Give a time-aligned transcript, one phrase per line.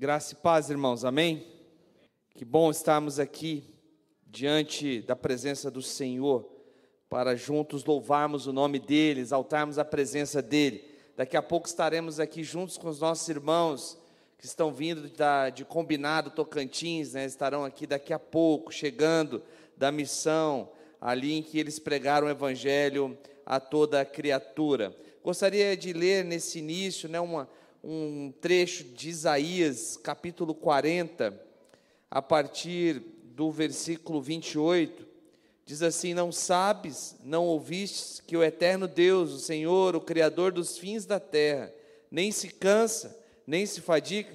[0.00, 1.44] Graça e paz, irmãos, amém?
[2.32, 3.64] Que bom estarmos aqui
[4.24, 6.48] diante da presença do Senhor,
[7.10, 10.84] para juntos louvarmos o nome dEle, exaltarmos a presença dEle.
[11.16, 13.98] Daqui a pouco estaremos aqui juntos com os nossos irmãos
[14.38, 17.24] que estão vindo da, de Combinado Tocantins, né?
[17.24, 19.42] estarão aqui daqui a pouco, chegando
[19.76, 20.70] da missão,
[21.00, 24.96] ali em que eles pregaram o Evangelho a toda criatura.
[25.24, 27.50] Gostaria de ler nesse início né, uma,
[27.82, 31.38] um trecho de Isaías, capítulo 40,
[32.10, 33.02] a partir
[33.34, 35.06] do versículo 28.
[35.64, 40.78] Diz assim: Não sabes, não ouvistes que o eterno Deus, o Senhor, o Criador dos
[40.78, 41.72] fins da terra,
[42.10, 44.34] nem se cansa, nem se fadiga,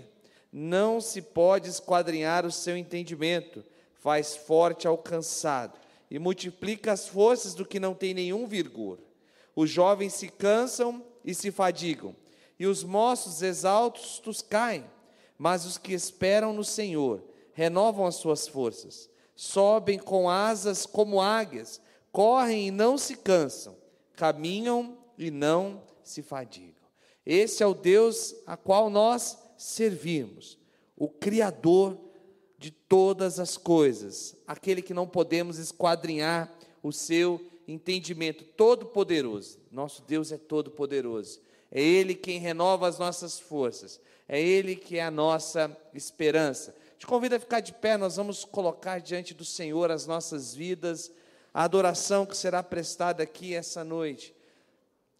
[0.52, 3.64] não se pode esquadrinhar o seu entendimento,
[3.96, 9.00] faz forte ao cansado e multiplica as forças do que não tem nenhum vigor.
[9.56, 12.16] Os jovens se cansam e se fadigam,
[12.64, 14.86] e os moços exaltos caem,
[15.38, 21.82] mas os que esperam no Senhor renovam as suas forças, sobem com asas como águias,
[22.10, 23.76] correm e não se cansam,
[24.16, 26.88] caminham e não se fadigam.
[27.26, 30.58] Esse é o Deus a qual nós servimos,
[30.96, 32.00] o Criador
[32.58, 36.50] de todas as coisas, aquele que não podemos esquadrinhar
[36.82, 39.60] o seu entendimento, todo-poderoso.
[39.70, 41.42] Nosso Deus é todo-poderoso.
[41.74, 44.00] É Ele quem renova as nossas forças.
[44.28, 46.76] É Ele que é a nossa esperança.
[47.00, 51.12] Te convido a ficar de pé, nós vamos colocar diante do Senhor as nossas vidas,
[51.52, 54.36] a adoração que será prestada aqui essa noite.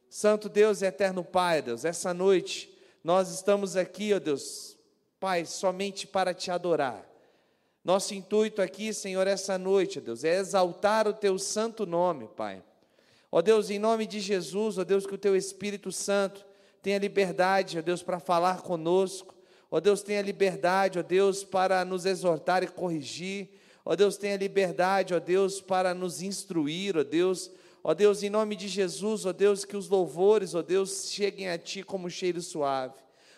[0.08, 2.72] Santo Deus e eterno Pai, Deus, essa noite
[3.04, 4.78] nós estamos aqui, ó Deus,
[5.20, 7.04] Pai, somente para te adorar.
[7.84, 12.64] Nosso intuito aqui, Senhor, essa noite, ó Deus, é exaltar o teu santo nome, Pai.
[13.36, 16.46] Ó Deus, em nome de Jesus, ó Deus, que o teu Espírito Santo
[16.84, 19.34] tenha liberdade, ó Deus, para falar conosco.
[19.72, 23.50] Ó Deus, tenha liberdade, ó Deus, para nos exortar e corrigir.
[23.84, 27.50] Ó Deus, tenha liberdade, ó Deus, para nos instruir, ó Deus.
[27.84, 31.58] Ó Deus, em nome de Jesus, ó Deus, que os louvores, ó Deus, cheguem a
[31.58, 32.94] Ti como cheiro suave.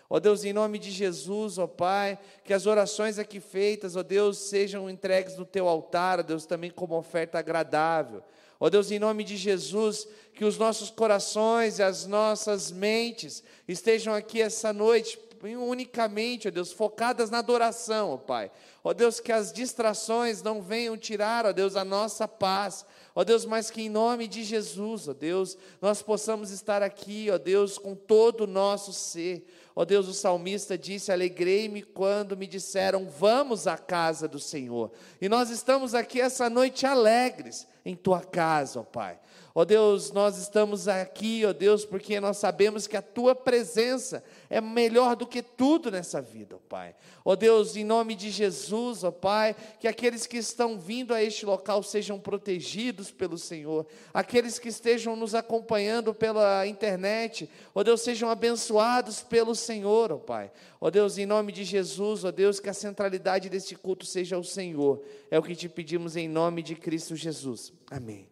[0.10, 4.40] Ó Deus, em nome de Jesus, ó Pai, que as orações aqui feitas, ó Deus,
[4.40, 8.22] sejam entregues no teu altar, ó Deus, também como oferta agradável.
[8.60, 14.14] Ó Deus, em nome de Jesus, que os nossos corações e as nossas mentes estejam
[14.14, 15.18] aqui essa noite
[15.54, 18.50] unicamente, ó Deus, focadas na adoração, ó Pai.
[18.84, 22.86] Ó Deus, que as distrações não venham tirar, ó Deus, a nossa paz.
[23.14, 27.38] Ó Deus, mas que em nome de Jesus, ó Deus, nós possamos estar aqui, ó
[27.38, 29.46] Deus, com todo o nosso ser.
[29.76, 34.92] Ó Deus, o salmista disse: Alegrei-me quando me disseram, vamos à casa do Senhor.
[35.20, 39.20] E nós estamos aqui essa noite alegres em tua casa, ó Pai.
[39.58, 44.60] Ó Deus, nós estamos aqui, ó Deus, porque nós sabemos que a tua presença é
[44.60, 46.96] melhor do que tudo nessa vida, ó Pai.
[47.24, 51.46] Ó Deus, em nome de Jesus, ó Pai, que aqueles que estão vindo a este
[51.46, 58.30] local sejam protegidos pelo Senhor, aqueles que estejam nos acompanhando pela internet, ó Deus, sejam
[58.30, 60.52] abençoados pelo Senhor, ó Pai.
[60.80, 64.44] Ó Deus, em nome de Jesus, ó Deus, que a centralidade deste culto seja o
[64.44, 65.04] Senhor.
[65.32, 67.74] É o que te pedimos em nome de Cristo Jesus.
[67.90, 68.30] Amém.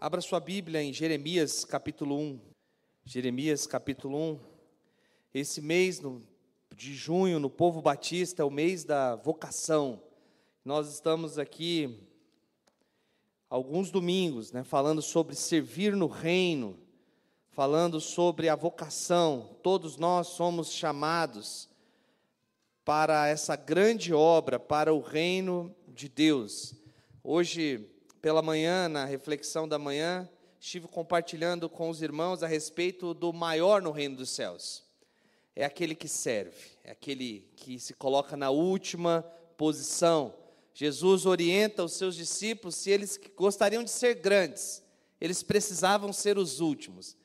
[0.00, 2.40] Abra sua Bíblia em Jeremias capítulo 1.
[3.04, 4.38] Jeremias capítulo 1.
[5.32, 6.22] Esse mês no,
[6.76, 10.02] de junho, no Povo Batista, é o mês da vocação.
[10.64, 11.98] Nós estamos aqui
[13.48, 16.78] alguns domingos, né, falando sobre servir no reino,
[17.54, 19.56] falando sobre a vocação.
[19.62, 21.68] Todos nós somos chamados
[22.84, 26.74] para essa grande obra, para o reino de Deus.
[27.22, 27.88] Hoje
[28.20, 30.28] pela manhã, na reflexão da manhã,
[30.58, 34.82] estive compartilhando com os irmãos a respeito do maior no reino dos céus.
[35.54, 39.22] É aquele que serve, é aquele que se coloca na última
[39.56, 40.34] posição.
[40.74, 44.82] Jesus orienta os seus discípulos se eles gostariam de ser grandes,
[45.20, 47.16] eles precisavam ser os últimos.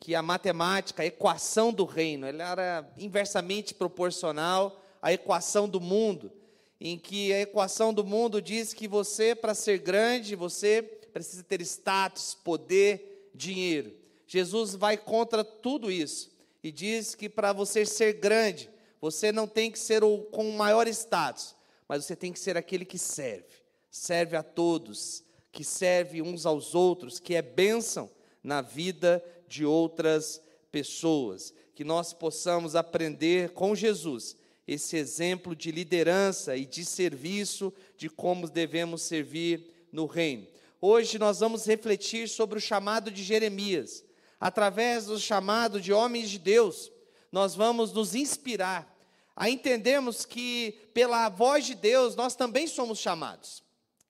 [0.00, 6.32] Que a matemática, a equação do reino, ela era inversamente proporcional à equação do mundo
[6.80, 11.60] em que a equação do mundo diz que você, para ser grande, você precisa ter
[11.62, 13.94] status, poder, dinheiro.
[14.26, 16.30] Jesus vai contra tudo isso
[16.62, 20.56] e diz que para você ser grande, você não tem que ser o com o
[20.56, 21.56] maior status,
[21.88, 23.56] mas você tem que ser aquele que serve,
[23.90, 28.10] serve a todos, que serve uns aos outros, que é bênção
[28.42, 30.40] na vida de outras
[30.70, 31.54] pessoas.
[31.74, 34.36] Que nós possamos aprender com Jesus
[34.66, 40.46] esse exemplo de liderança e de serviço, de como devemos servir no reino.
[40.80, 44.04] Hoje nós vamos refletir sobre o chamado de Jeremias.
[44.38, 46.92] Através do chamado de homens de Deus,
[47.32, 48.94] nós vamos nos inspirar
[49.34, 53.62] a entendermos que pela voz de Deus nós também somos chamados.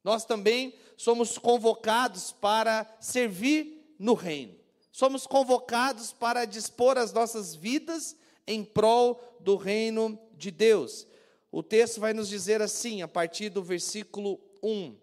[0.03, 4.55] Nós também somos convocados para servir no reino.
[4.99, 11.07] Somos convocados para dispor as nossas vidas em prol do reino de Deus.
[11.53, 14.97] O texto vai nos dizer assim, a partir do versículo 1.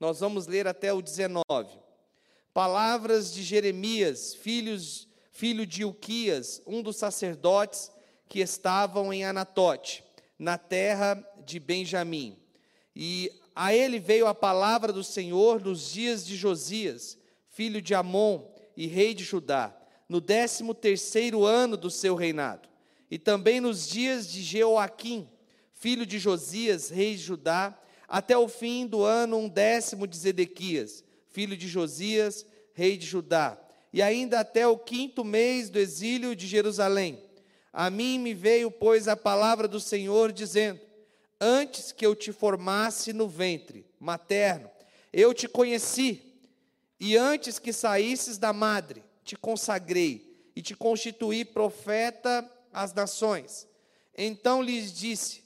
[0.00, 1.44] Nós vamos ler até o 19.
[2.52, 7.88] Palavras de Jeremias, filhos, filho de Uquias, um dos sacerdotes
[8.28, 10.02] que estavam em Anatote,
[10.36, 12.36] na terra de Benjamim.
[12.96, 17.16] E a ele veio a palavra do Senhor nos dias de Josias,
[17.48, 19.74] filho de Amon e rei de Judá,
[20.08, 22.68] no décimo terceiro ano do seu reinado,
[23.10, 25.28] e também nos dias de Jeoaquim,
[25.72, 27.78] filho de Josias, rei de Judá,
[28.08, 33.58] até o fim do ano um décimo de Zedequias, filho de Josias, rei de Judá,
[33.92, 37.22] e ainda até o quinto mês do exílio de Jerusalém.
[37.72, 40.80] A mim me veio, pois, a palavra do Senhor, dizendo:
[41.40, 44.70] Antes que eu te formasse no ventre materno,
[45.12, 46.25] eu te conheci,
[46.98, 53.66] e antes que saísses da madre, te consagrei e te constituí profeta às nações.
[54.16, 55.44] Então lhes disse: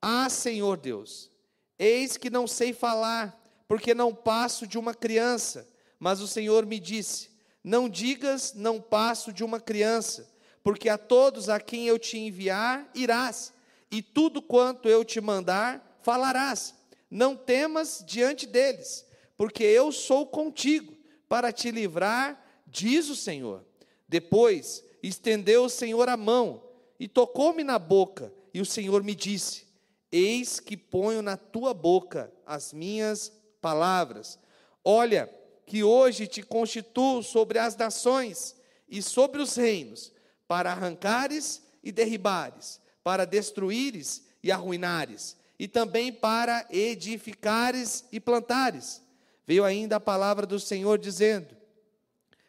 [0.00, 1.30] Ah, Senhor Deus,
[1.78, 5.68] eis que não sei falar, porque não passo de uma criança.
[5.98, 7.30] Mas o Senhor me disse:
[7.64, 10.36] Não digas, não passo de uma criança
[10.66, 13.52] porque a todos a quem eu te enviar irás,
[13.88, 16.74] e tudo quanto eu te mandar falarás.
[17.08, 19.05] Não temas diante deles,
[19.36, 20.96] porque eu sou contigo
[21.28, 23.64] para te livrar, diz o Senhor.
[24.08, 26.62] Depois estendeu o Senhor a mão
[26.98, 29.66] e tocou-me na boca, e o Senhor me disse:
[30.10, 34.38] Eis que ponho na tua boca as minhas palavras.
[34.84, 35.28] Olha,
[35.66, 38.54] que hoje te constituo sobre as nações
[38.88, 40.12] e sobre os reinos
[40.46, 49.02] para arrancares e derribares, para destruíres e arruinares, e também para edificares e plantares.
[49.46, 51.56] Veio ainda a palavra do Senhor dizendo: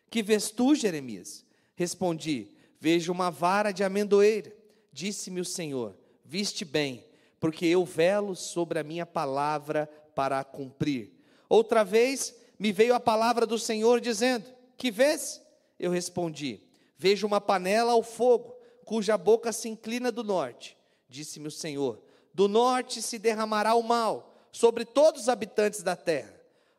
[0.10, 1.46] Que vês tu, Jeremias?
[1.76, 4.52] Respondi: Vejo uma vara de amendoeira.
[4.92, 5.96] Disse-me o Senhor:
[6.26, 7.06] Viste bem,
[7.40, 11.14] porque eu velo sobre a minha palavra para a cumprir.
[11.48, 14.46] Outra vez me veio a palavra do Senhor dizendo:
[14.76, 15.40] Que vês?
[15.80, 16.62] Eu respondi:
[16.98, 20.76] Vejo uma panela ao fogo, cuja boca se inclina do norte.
[21.08, 22.02] Disse-me o Senhor:
[22.34, 26.37] Do norte se derramará o mal sobre todos os habitantes da terra.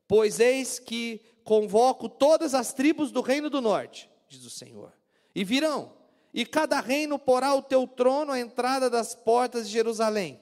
[0.08, 4.92] Pois eis que convoco todas as tribos do reino do norte, diz o Senhor.
[5.34, 5.92] E virão,
[6.32, 10.40] e cada reino porá o teu trono à entrada das portas de Jerusalém,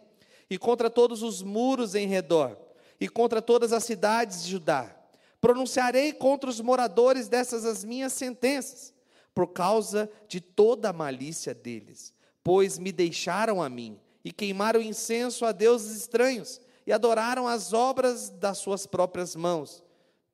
[0.49, 2.57] e contra todos os muros em redor,
[3.01, 4.97] e contra todas as cidades de Judá.
[5.41, 8.95] Pronunciarei contra os moradores dessas as minhas sentenças
[9.35, 15.45] por causa de toda a malícia deles, pois me deixaram a mim e queimaram incenso
[15.45, 19.83] a deuses estranhos e adoraram as obras das suas próprias mãos.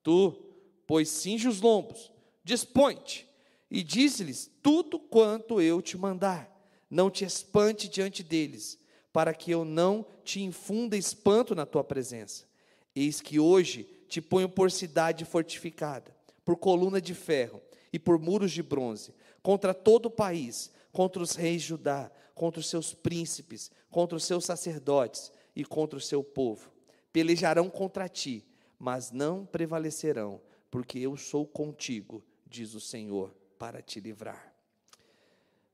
[0.02, 0.32] Tu,
[0.86, 2.12] pois cinge os lombos,
[2.44, 3.26] dispõe-te
[3.70, 6.50] e diz-lhes tudo quanto eu te mandar.
[6.90, 8.78] Não te espante diante deles,
[9.12, 12.44] para que eu não te infunda espanto na tua presença.
[12.94, 18.52] Eis que hoje te ponho por cidade fortificada, por coluna de ferro e por muros
[18.52, 23.70] de bronze, contra todo o país, contra os reis de Judá, contra os seus príncipes,
[23.90, 26.72] contra os seus sacerdotes e contra o seu povo.
[27.12, 28.46] Pelejarão contra ti,
[28.78, 30.40] mas não prevalecerão,
[30.70, 34.52] porque eu sou contigo, diz o Senhor, para te livrar.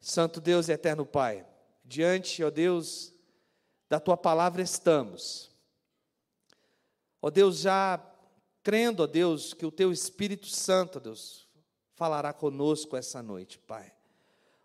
[0.00, 1.47] Santo Deus e eterno Pai,
[1.85, 3.14] diante, ó Deus,
[3.88, 5.50] da tua palavra estamos.
[7.20, 8.00] Ó Deus, já
[8.62, 11.49] crendo, ó Deus, que o teu Espírito Santo, ó Deus,
[11.94, 13.92] falará conosco essa noite, Pai.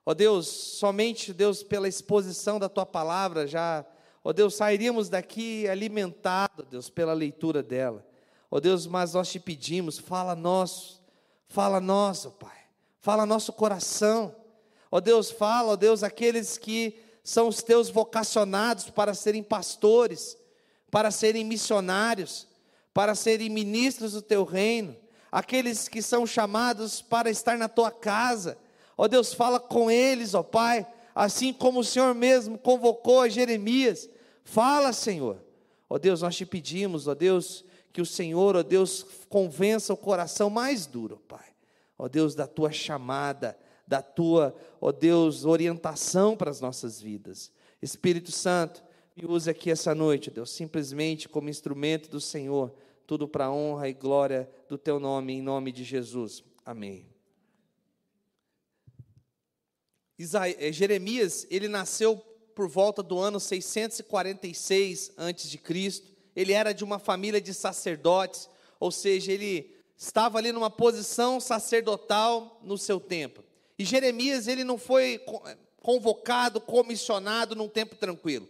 [0.06, 3.86] Ó Deus, somente, Deus, pela exposição da tua palavra, já,
[4.24, 8.06] ó Deus, sairíamos daqui alimentados, Deus, pela leitura dela.
[8.50, 11.02] Ó Deus, mas nós te pedimos, fala nosso,
[11.48, 12.58] fala nosso, Pai.
[13.00, 14.36] Fala nosso coração.
[14.90, 20.38] Ó Deus, fala, ó Deus, aqueles que são os teus vocacionados para serem pastores,
[20.90, 22.48] para serem missionários,
[22.94, 24.96] para serem ministros do teu reino
[25.34, 28.56] aqueles que são chamados para estar na tua casa.
[28.96, 34.10] Ó Deus, fala com eles, ó Pai, assim como o Senhor mesmo convocou a Jeremias.
[34.44, 35.44] Fala, Senhor.
[35.90, 40.50] Ó Deus, nós te pedimos, ó Deus, que o Senhor, ó Deus, convença o coração
[40.50, 41.54] mais duro, Pai.
[41.98, 47.52] Ó Deus, da tua chamada, da tua, ó Deus, orientação para as nossas vidas.
[47.82, 48.84] Espírito Santo,
[49.16, 52.74] me use aqui essa noite, Deus, simplesmente como instrumento do Senhor
[53.06, 56.44] tudo para honra e glória do teu nome, em nome de Jesus.
[56.66, 57.13] Amém.
[60.72, 62.18] Jeremias, ele nasceu
[62.54, 66.04] por volta do ano 646 a.C.
[66.36, 72.60] Ele era de uma família de sacerdotes, ou seja, ele estava ali numa posição sacerdotal
[72.64, 73.44] no seu tempo.
[73.78, 75.20] E Jeremias, ele não foi
[75.82, 78.48] convocado, comissionado num tempo tranquilo.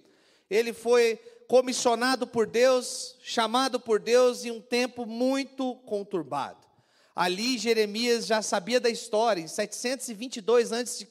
[0.49, 6.65] Ele foi comissionado por Deus, chamado por Deus em um tempo muito conturbado.
[7.15, 11.07] Ali Jeremias já sabia da história, em 722 a.C.,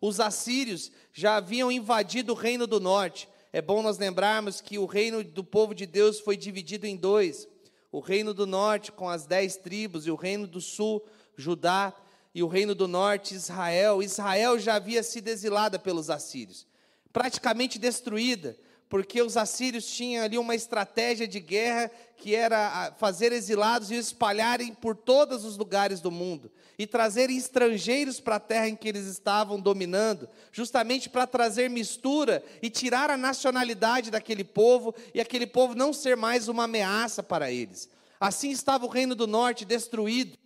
[0.00, 3.28] os assírios já haviam invadido o reino do norte.
[3.52, 7.46] É bom nós lembrarmos que o reino do povo de Deus foi dividido em dois:
[7.92, 11.04] o reino do norte, com as dez tribos, e o reino do sul,
[11.36, 11.94] Judá,
[12.34, 14.02] e o reino do norte, Israel.
[14.02, 16.66] Israel já havia sido exilada pelos assírios,
[17.12, 18.56] praticamente destruída
[18.90, 24.74] porque os assírios tinham ali uma estratégia de guerra que era fazer exilados e espalharem
[24.74, 29.06] por todos os lugares do mundo e trazerem estrangeiros para a terra em que eles
[29.06, 35.76] estavam dominando, justamente para trazer mistura e tirar a nacionalidade daquele povo e aquele povo
[35.76, 37.88] não ser mais uma ameaça para eles.
[38.18, 40.36] Assim estava o reino do norte destruído.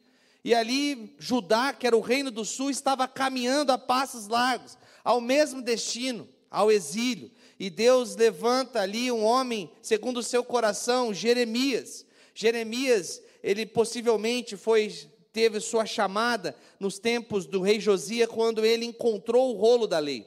[0.44, 5.20] E ali Judá, que era o reino do sul, estava caminhando a passos largos ao
[5.20, 12.04] mesmo destino, ao exílio e Deus levanta ali um homem segundo o seu coração, Jeremias.
[12.34, 14.92] Jeremias, ele possivelmente foi
[15.32, 20.25] teve sua chamada nos tempos do rei Josias, quando ele encontrou o rolo da lei.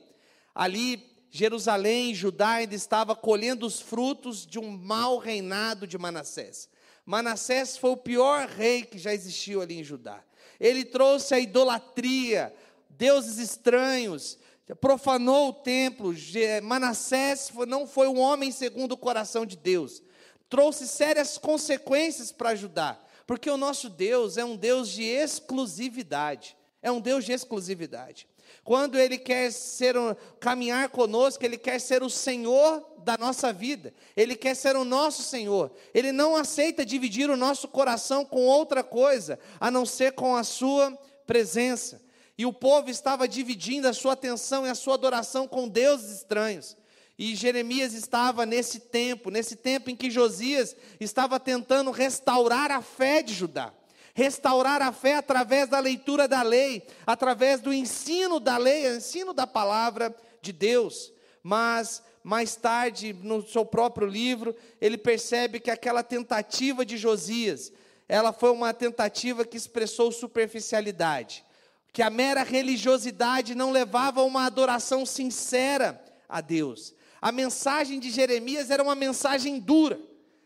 [0.54, 6.70] Ali, Jerusalém, Judá ainda estava colhendo os frutos de um mau reinado de Manassés.
[7.06, 10.22] Manassés foi o pior rei que já existiu ali em Judá.
[10.60, 12.54] Ele trouxe a idolatria,
[12.90, 14.38] deuses estranhos,
[14.76, 16.14] profanou o templo.
[16.64, 20.02] Manassés não foi um homem segundo o coração de Deus.
[20.50, 26.56] Trouxe sérias consequências para Judá, porque o nosso Deus é um Deus de exclusividade.
[26.82, 28.28] É um Deus de exclusividade.
[28.64, 33.94] Quando Ele quer ser um, caminhar conosco, Ele quer ser o Senhor da nossa vida.
[34.16, 35.72] Ele quer ser o nosso Senhor.
[35.94, 40.44] Ele não aceita dividir o nosso coração com outra coisa, a não ser com a
[40.44, 40.92] Sua
[41.26, 42.02] presença.
[42.38, 46.78] E o povo estava dividindo a sua atenção e a sua adoração com deuses estranhos.
[47.18, 53.24] E Jeremias estava nesse tempo, nesse tempo em que Josias estava tentando restaurar a fé
[53.24, 53.74] de Judá.
[54.14, 59.48] Restaurar a fé através da leitura da lei, através do ensino da lei, ensino da
[59.48, 61.12] palavra de Deus.
[61.42, 67.72] Mas mais tarde, no seu próprio livro, ele percebe que aquela tentativa de Josias,
[68.08, 71.47] ela foi uma tentativa que expressou superficialidade
[71.98, 76.00] que a mera religiosidade não levava a uma adoração sincera
[76.30, 76.94] a Deus.
[77.20, 80.00] A mensagem de Jeremias era uma mensagem dura,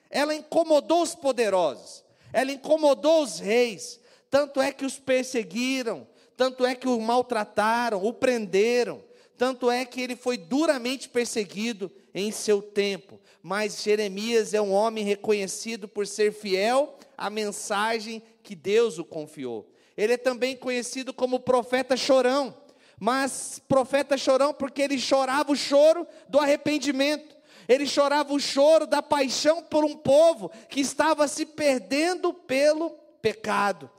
[0.09, 6.73] ela incomodou os poderosos, ela incomodou os reis, tanto é que os perseguiram, tanto é
[6.73, 9.03] que o maltrataram, o prenderam,
[9.37, 13.19] tanto é que ele foi duramente perseguido em seu tempo.
[13.43, 19.70] Mas Jeremias é um homem reconhecido por ser fiel à mensagem que Deus o confiou.
[20.01, 22.57] Ele é também conhecido como profeta chorão,
[22.99, 27.37] mas profeta chorão porque ele chorava o choro do arrependimento.
[27.67, 32.89] Ele chorava o choro da paixão por um povo que estava se perdendo pelo
[33.21, 33.91] pecado.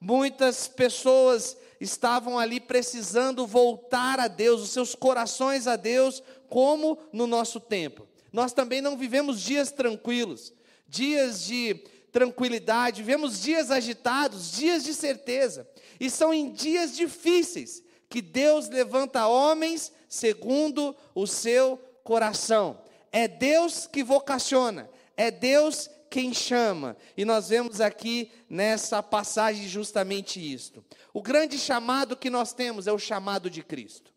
[0.00, 7.26] Muitas pessoas estavam ali precisando voltar a Deus, os seus corações a Deus, como no
[7.26, 8.06] nosso tempo.
[8.32, 10.52] Nós também não vivemos dias tranquilos,
[10.86, 11.82] dias de
[12.18, 15.68] tranquilidade, vivemos dias agitados, dias de certeza,
[16.00, 22.82] e são em dias difíceis que Deus levanta homens segundo o seu coração.
[23.12, 30.40] É Deus que vocaciona, é Deus quem chama, e nós vemos aqui nessa passagem justamente
[30.40, 30.84] isto.
[31.14, 34.12] O grande chamado que nós temos é o chamado de Cristo.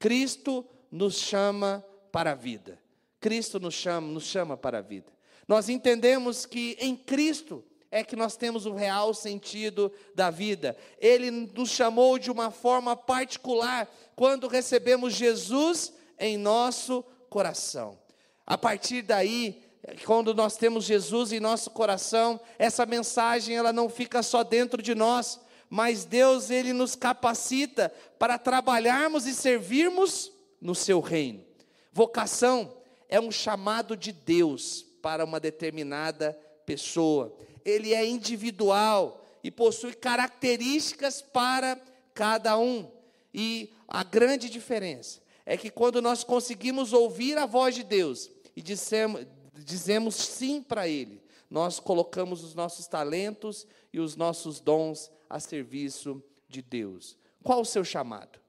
[0.00, 2.76] Cristo nos chama para a vida.
[3.20, 5.15] Cristo nos chama, nos chama para a vida.
[5.46, 10.76] Nós entendemos que em Cristo é que nós temos o real sentido da vida.
[10.98, 17.98] Ele nos chamou de uma forma particular quando recebemos Jesus em nosso coração.
[18.44, 19.62] A partir daí,
[20.04, 24.94] quando nós temos Jesus em nosso coração, essa mensagem ela não fica só dentro de
[24.94, 31.44] nós, mas Deus ele nos capacita para trabalharmos e servirmos no seu reino.
[31.92, 32.76] Vocação
[33.08, 36.36] é um chamado de Deus para uma determinada
[36.66, 37.32] pessoa.
[37.64, 41.80] Ele é individual e possui características para
[42.12, 42.90] cada um.
[43.32, 48.60] E a grande diferença é que quando nós conseguimos ouvir a voz de Deus e
[48.60, 55.38] dissemos, dizemos sim para Ele, nós colocamos os nossos talentos e os nossos dons a
[55.38, 57.16] serviço de Deus.
[57.44, 58.40] Qual o seu chamado?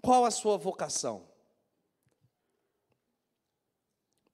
[0.00, 1.31] Qual a sua vocação?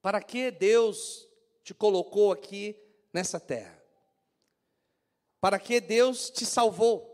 [0.00, 1.28] Para que Deus
[1.62, 2.76] te colocou aqui
[3.12, 3.78] nessa terra?
[5.40, 7.08] Para que Deus te salvou?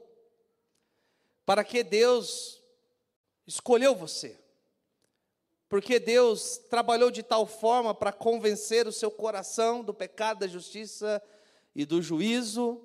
[1.45, 2.63] Para que Deus
[3.47, 4.39] escolheu você?
[5.69, 11.23] Porque Deus trabalhou de tal forma para convencer o seu coração do pecado, da justiça
[11.75, 12.81] e do juízo,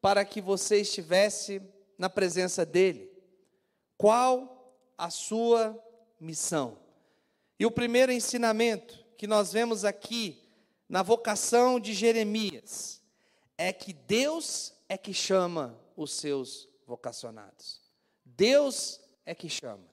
[0.00, 1.60] para que você estivesse
[1.98, 3.10] na presença dEle.
[3.96, 5.76] Qual a sua
[6.20, 6.78] missão?
[7.58, 10.40] E o primeiro ensinamento que nós vemos aqui
[10.88, 13.02] na vocação de Jeremias
[13.58, 17.80] é que Deus é que chama os seus vocacionados.
[18.24, 19.84] Deus é que chama.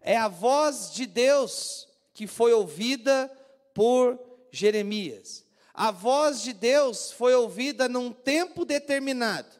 [0.00, 3.28] É a voz de Deus que foi ouvida
[3.74, 4.20] por
[4.52, 5.44] Jeremias.
[5.74, 9.50] A voz de Deus foi ouvida num tempo determinado,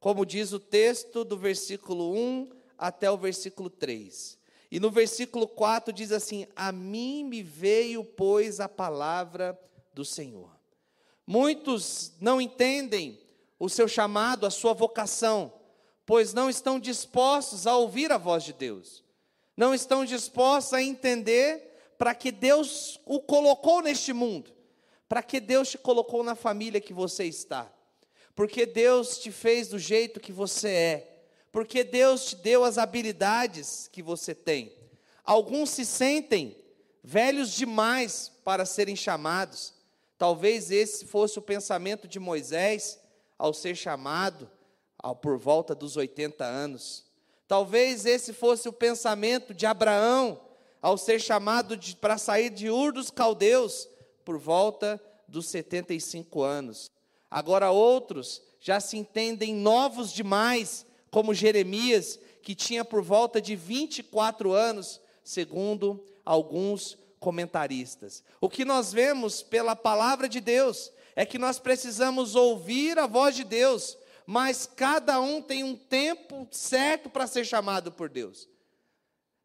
[0.00, 4.36] como diz o texto do versículo 1 até o versículo 3.
[4.70, 9.58] E no versículo 4 diz assim: A mim me veio, pois, a palavra
[9.94, 10.50] do Senhor.
[11.26, 13.20] Muitos não entendem
[13.58, 15.52] o seu chamado, a sua vocação,
[16.04, 19.02] pois não estão dispostos a ouvir a voz de Deus,
[19.56, 24.52] não estão dispostos a entender para que Deus o colocou neste mundo,
[25.08, 27.72] para que Deus te colocou na família que você está,
[28.34, 31.15] porque Deus te fez do jeito que você é
[31.56, 34.76] porque Deus te deu as habilidades que você tem.
[35.24, 36.54] Alguns se sentem
[37.02, 39.72] velhos demais para serem chamados.
[40.18, 43.00] Talvez esse fosse o pensamento de Moisés
[43.38, 44.50] ao ser chamado
[44.98, 47.06] ao, por volta dos 80 anos.
[47.48, 50.38] Talvez esse fosse o pensamento de Abraão
[50.82, 53.88] ao ser chamado para sair de Ur dos Caldeus
[54.26, 56.90] por volta dos 75 anos.
[57.30, 64.52] Agora outros já se entendem novos demais como Jeremias, que tinha por volta de 24
[64.52, 68.22] anos, segundo alguns comentaristas.
[68.40, 73.34] O que nós vemos pela palavra de Deus é que nós precisamos ouvir a voz
[73.34, 78.48] de Deus, mas cada um tem um tempo certo para ser chamado por Deus.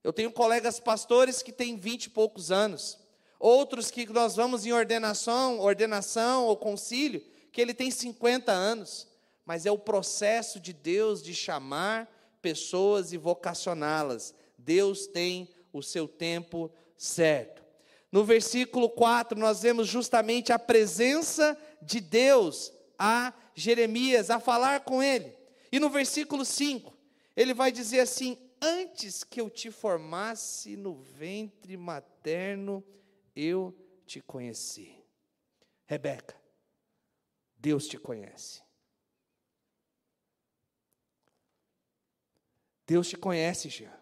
[0.03, 2.97] Eu tenho colegas pastores que têm vinte e poucos anos,
[3.39, 9.07] outros que nós vamos em ordenação, ordenação ou concílio, que ele tem 50 anos
[9.51, 12.09] mas é o processo de Deus de chamar
[12.41, 14.33] pessoas e vocacioná-las.
[14.57, 17.61] Deus tem o seu tempo certo.
[18.09, 25.03] No versículo 4, nós vemos justamente a presença de Deus a Jeremias, a falar com
[25.03, 25.35] ele.
[25.69, 26.97] E no versículo 5,
[27.35, 32.81] ele vai dizer assim: Antes que eu te formasse no ventre materno,
[33.35, 34.95] eu te conheci.
[35.85, 36.37] Rebeca,
[37.59, 38.61] Deus te conhece.
[42.91, 43.97] Deus te conhece, Jean.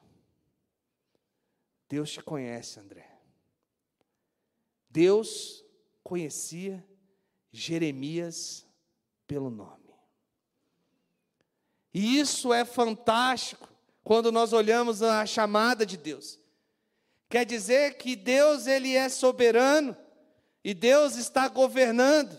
[1.87, 3.05] Deus te conhece, André.
[4.89, 5.63] Deus
[6.03, 6.83] conhecia
[7.51, 8.65] Jeremias
[9.27, 9.93] pelo nome.
[11.93, 13.69] E isso é fantástico
[14.03, 16.39] quando nós olhamos a chamada de Deus.
[17.29, 19.95] Quer dizer que Deus ele é soberano
[20.63, 22.35] e Deus está governando.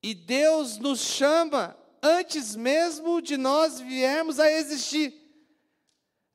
[0.00, 5.23] E Deus nos chama antes mesmo de nós viermos a existir.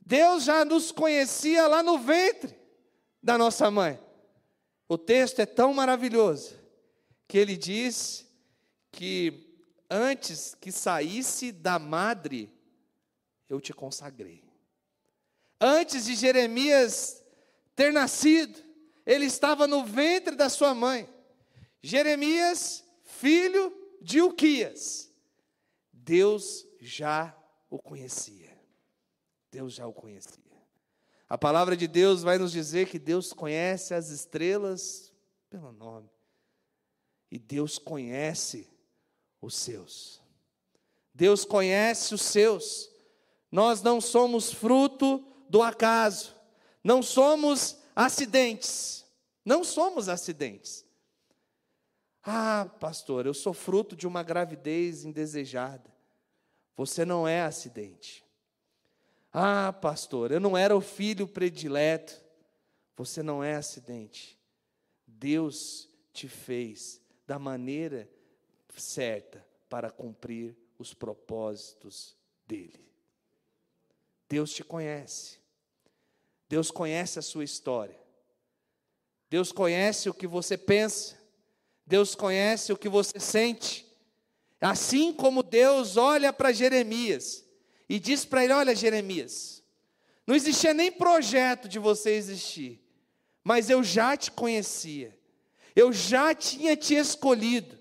[0.10, 2.58] Deus já nos conhecia lá no ventre
[3.22, 4.00] da nossa mãe.
[4.88, 6.60] O texto é tão maravilhoso
[7.28, 8.26] que ele diz
[8.92, 12.52] que antes que saísse da madre,
[13.48, 14.44] eu te consagrei.
[15.62, 17.24] Antes de Jeremias
[17.76, 18.60] ter nascido,
[19.06, 21.08] ele estava no ventre da sua mãe.
[21.84, 25.14] Jeremias, filho de Uquias.
[25.94, 27.38] Deus já
[27.70, 28.49] o conhecia.
[29.52, 30.40] Deus já o conhecia.
[31.28, 35.14] A palavra de Deus vai nos dizer que Deus conhece as estrelas
[35.50, 36.10] pelo nome.
[37.32, 38.68] E Deus conhece
[39.40, 40.22] os seus.
[41.14, 42.90] Deus conhece os seus.
[43.52, 46.36] Nós não somos fruto do acaso.
[46.84, 49.06] Não somos acidentes.
[49.46, 50.86] Não somos acidentes.
[52.24, 55.94] Ah, pastor, eu sou fruto de uma gravidez indesejada.
[56.76, 58.24] Você não é acidente.
[59.32, 62.20] Ah, pastor, eu não era o filho predileto.
[62.96, 64.38] Você não é acidente.
[65.06, 68.10] Deus te fez da maneira
[68.76, 72.16] certa para cumprir os propósitos
[72.48, 72.90] dele.
[74.28, 75.40] Deus te conhece.
[76.48, 78.00] Deus conhece a sua história.
[79.30, 81.18] Deus conhece o que você pensa.
[81.86, 83.86] Deus conhece o que você sente.
[84.60, 87.46] Assim como Deus olha para Jeremias
[87.90, 89.64] e diz para ele: Olha, Jeremias,
[90.28, 92.80] Não existia nem projeto de você existir,
[93.44, 95.18] mas eu já te conhecia,
[95.76, 97.80] eu já tinha te escolhido.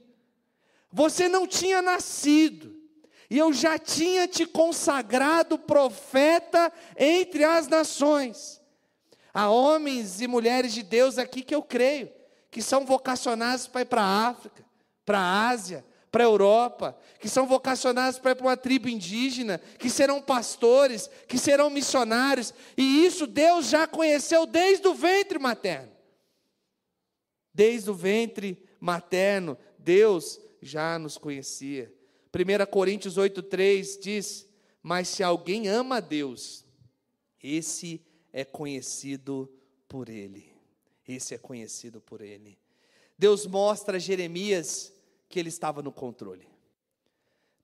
[0.90, 2.74] Você não tinha nascido,
[3.28, 8.58] e eu já tinha te consagrado profeta entre as nações.
[9.34, 12.10] Há homens e mulheres de Deus aqui que eu creio,
[12.50, 14.64] que são vocacionados para ir para a África,
[15.04, 15.84] para a Ásia,
[16.18, 21.70] para a Europa, que são vocacionados para uma tribo indígena, que serão pastores, que serão
[21.70, 25.92] missionários, e isso Deus já conheceu desde o ventre materno.
[27.54, 31.94] Desde o ventre materno, Deus já nos conhecia.
[32.34, 34.48] 1 Coríntios 8,3 diz:
[34.82, 36.64] Mas se alguém ama a Deus,
[37.40, 39.48] esse é conhecido
[39.86, 40.50] por Ele.
[41.06, 42.58] Esse é conhecido por Ele.
[43.16, 44.97] Deus mostra a Jeremias
[45.28, 46.48] que ele estava no controle.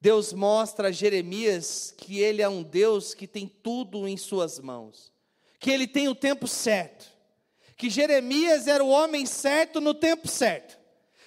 [0.00, 5.12] Deus mostra a Jeremias que ele é um Deus que tem tudo em suas mãos,
[5.58, 7.06] que ele tem o tempo certo,
[7.76, 10.78] que Jeremias era o homem certo no tempo certo.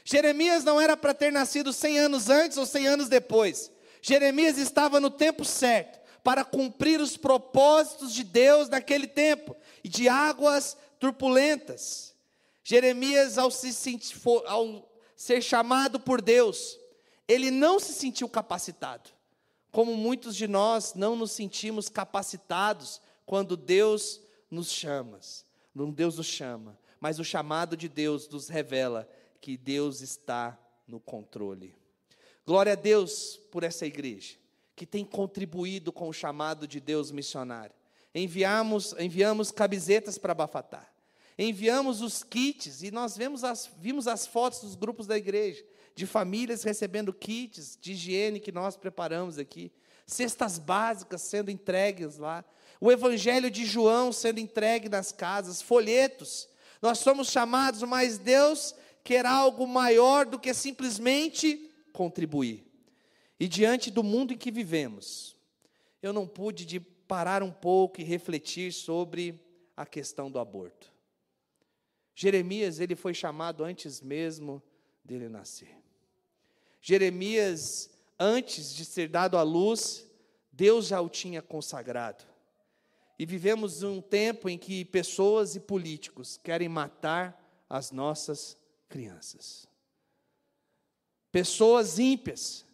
[0.05, 3.71] Jeremias não era para ter nascido 100 anos antes ou 100 anos depois.
[4.01, 10.07] Jeremias estava no tempo certo para cumprir os propósitos de Deus naquele tempo e de
[10.07, 12.15] águas turbulentas.
[12.63, 14.86] Jeremias, ao, se sentir, ao
[15.17, 16.79] ser chamado por Deus,
[17.27, 19.09] ele não se sentiu capacitado,
[19.71, 25.19] como muitos de nós não nos sentimos capacitados quando Deus nos chama.
[25.93, 29.09] Deus nos chama, mas o chamado de Deus nos revela
[29.41, 31.75] que Deus está no controle.
[32.45, 34.35] Glória a Deus por essa igreja,
[34.75, 37.75] que tem contribuído com o chamado de Deus missionário.
[38.15, 40.87] Enviamos, enviamos camisetas para Bafatá.
[41.37, 45.63] Enviamos os kits e nós vemos as, vimos as fotos dos grupos da igreja,
[45.95, 49.71] de famílias recebendo kits de higiene que nós preparamos aqui,
[50.05, 52.43] cestas básicas sendo entregues lá,
[52.81, 56.49] o evangelho de João sendo entregue nas casas, folhetos.
[56.81, 58.73] Nós somos chamados, mas Deus
[59.03, 62.65] quer algo maior do que simplesmente contribuir.
[63.39, 65.35] E diante do mundo em que vivemos,
[66.01, 69.39] eu não pude de parar um pouco e refletir sobre
[69.75, 70.96] a questão do aborto.
[72.19, 74.59] Jeremias, ele foi chamado antes mesmo
[75.05, 75.69] dele nascer.
[76.81, 80.03] Jeremias, antes de ser dado à luz,
[80.51, 82.25] Deus já o tinha consagrado.
[83.19, 88.57] E vivemos um tempo em que pessoas e políticos querem matar as nossas
[88.89, 89.67] crianças.
[91.31, 92.65] Pessoas ímpias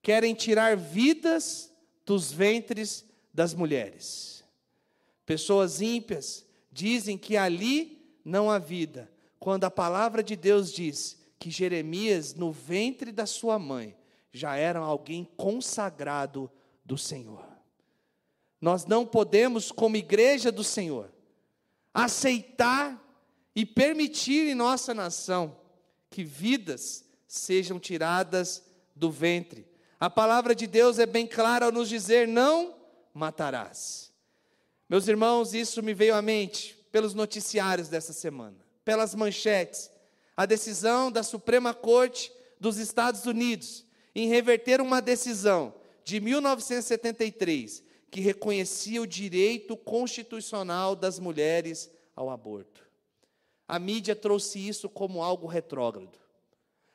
[0.00, 1.72] querem tirar vidas
[2.06, 4.44] dos ventres das mulheres.
[5.26, 7.97] Pessoas ímpias dizem que ali
[8.28, 9.10] não há vida,
[9.40, 13.96] quando a palavra de Deus diz que Jeremias, no ventre da sua mãe,
[14.30, 16.50] já era alguém consagrado
[16.84, 17.44] do Senhor.
[18.60, 21.10] Nós não podemos, como igreja do Senhor,
[21.94, 23.02] aceitar
[23.54, 25.56] e permitir em nossa nação
[26.10, 28.62] que vidas sejam tiradas
[28.94, 29.66] do ventre.
[29.98, 32.74] A palavra de Deus é bem clara ao nos dizer: não
[33.14, 34.12] matarás.
[34.88, 39.90] Meus irmãos, isso me veio à mente pelos noticiários dessa semana, pelas manchetes.
[40.36, 45.74] A decisão da Suprema Corte dos Estados Unidos em reverter uma decisão
[46.04, 52.86] de 1973 que reconhecia o direito constitucional das mulheres ao aborto.
[53.66, 56.18] A mídia trouxe isso como algo retrógrado.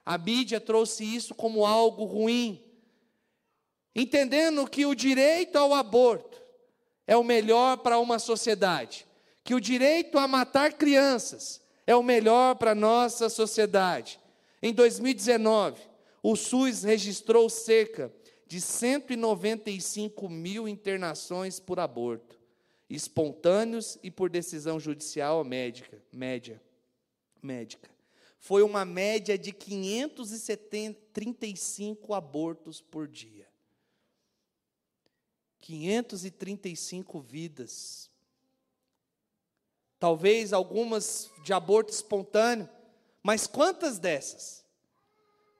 [0.05, 2.61] A mídia trouxe isso como algo ruim.
[3.95, 6.41] Entendendo que o direito ao aborto
[7.05, 9.05] é o melhor para uma sociedade,
[9.43, 14.19] que o direito a matar crianças é o melhor para a nossa sociedade.
[14.61, 15.81] Em 2019,
[16.21, 18.13] o SUS registrou cerca
[18.47, 22.43] de 195 mil internações por aborto
[22.89, 26.61] espontâneos e por decisão judicial médica, média,
[27.41, 27.89] médica.
[28.39, 33.47] Foi uma média de 535 abortos por dia.
[35.59, 38.11] 535 vidas.
[40.03, 42.69] Talvez algumas de aborto espontâneo,
[43.23, 44.65] mas quantas dessas?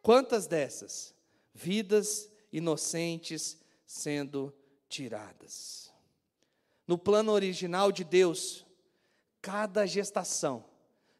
[0.01, 1.15] Quantas dessas?
[1.53, 4.53] Vidas inocentes sendo
[4.89, 5.93] tiradas.
[6.85, 8.65] No plano original de Deus,
[9.41, 10.65] cada gestação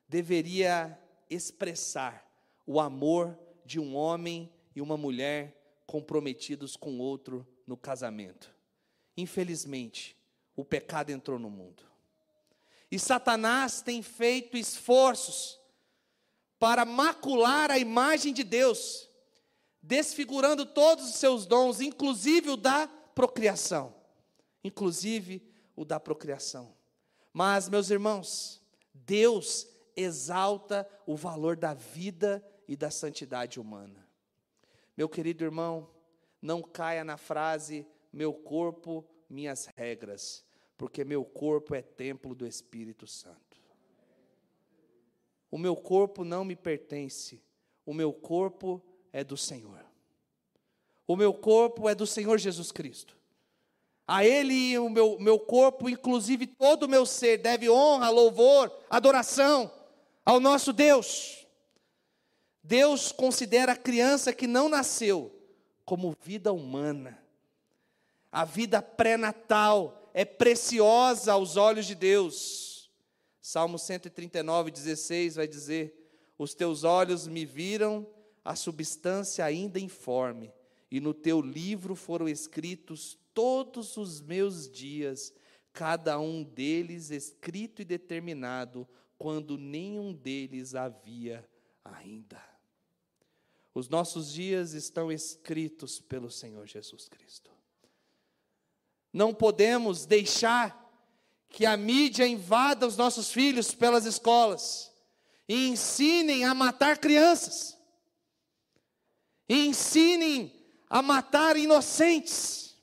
[0.05, 2.29] deveria expressar
[2.67, 8.53] o amor de um homem e uma mulher comprometidos com outro no casamento.
[9.15, 10.13] Infelizmente,
[10.57, 11.92] o pecado entrou no mundo.
[12.93, 15.59] E Satanás tem feito esforços
[16.59, 19.09] para macular a imagem de Deus,
[19.81, 23.95] desfigurando todos os seus dons, inclusive o da procriação,
[24.63, 25.41] inclusive
[25.75, 26.71] o da procriação.
[27.33, 28.61] Mas, meus irmãos,
[28.93, 34.07] Deus exalta o valor da vida e da santidade humana.
[34.95, 35.89] Meu querido irmão,
[36.39, 40.45] não caia na frase meu corpo, minhas regras,
[40.77, 43.61] porque meu corpo é templo do Espírito Santo.
[45.49, 47.41] O meu corpo não me pertence,
[47.85, 48.81] o meu corpo
[49.11, 49.85] é do Senhor.
[51.07, 53.15] O meu corpo é do Senhor Jesus Cristo.
[54.07, 59.71] A Ele o meu, meu corpo, inclusive todo o meu ser, deve honra, louvor, adoração
[60.25, 61.45] ao nosso Deus.
[62.63, 65.31] Deus considera a criança que não nasceu
[65.85, 67.19] como vida humana.
[68.31, 72.91] A vida pré-natal é preciosa aos olhos de Deus.
[73.41, 75.93] Salmo 139, 16 vai dizer:
[76.37, 78.07] Os teus olhos me viram
[78.45, 80.53] a substância ainda informe,
[80.91, 85.33] e no teu livro foram escritos todos os meus dias,
[85.71, 91.47] cada um deles escrito e determinado, quando nenhum deles havia
[91.83, 92.41] ainda.
[93.73, 97.52] Os nossos dias estão escritos pelo Senhor Jesus Cristo.
[99.13, 100.83] Não podemos deixar
[101.49, 104.91] que a mídia invada os nossos filhos pelas escolas
[105.47, 107.77] e ensinem a matar crianças,
[109.47, 110.51] e ensinem
[110.89, 112.75] a matar inocentes.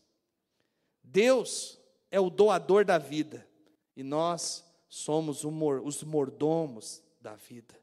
[1.03, 1.79] Deus
[2.11, 3.47] é o doador da vida
[3.97, 7.79] e nós somos os mordomos da vida.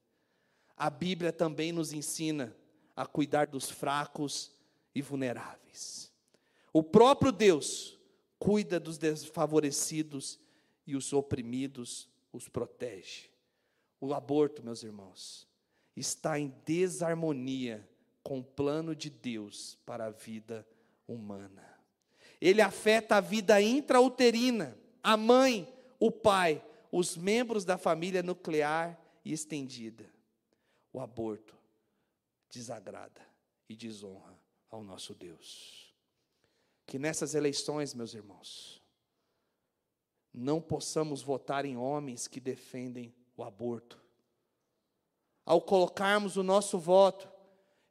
[0.76, 2.56] A Bíblia também nos ensina
[2.96, 4.52] a cuidar dos fracos
[4.94, 6.12] e vulneráveis.
[6.74, 7.87] O próprio Deus
[8.48, 10.40] cuida dos desfavorecidos
[10.86, 13.30] e os oprimidos os protege.
[14.00, 15.46] O aborto, meus irmãos,
[15.98, 17.86] está em desarmonia
[18.24, 20.66] com o plano de Deus para a vida
[21.06, 21.62] humana.
[22.40, 25.68] Ele afeta a vida intrauterina, a mãe,
[26.00, 30.10] o pai, os membros da família nuclear e estendida.
[30.94, 31.54] O aborto
[32.50, 33.20] desagrada
[33.68, 34.40] e desonra
[34.72, 35.87] ao nosso Deus.
[36.88, 38.82] Que nessas eleições, meus irmãos,
[40.34, 44.02] não possamos votar em homens que defendem o aborto.
[45.46, 47.30] Ao colocarmos o nosso voto,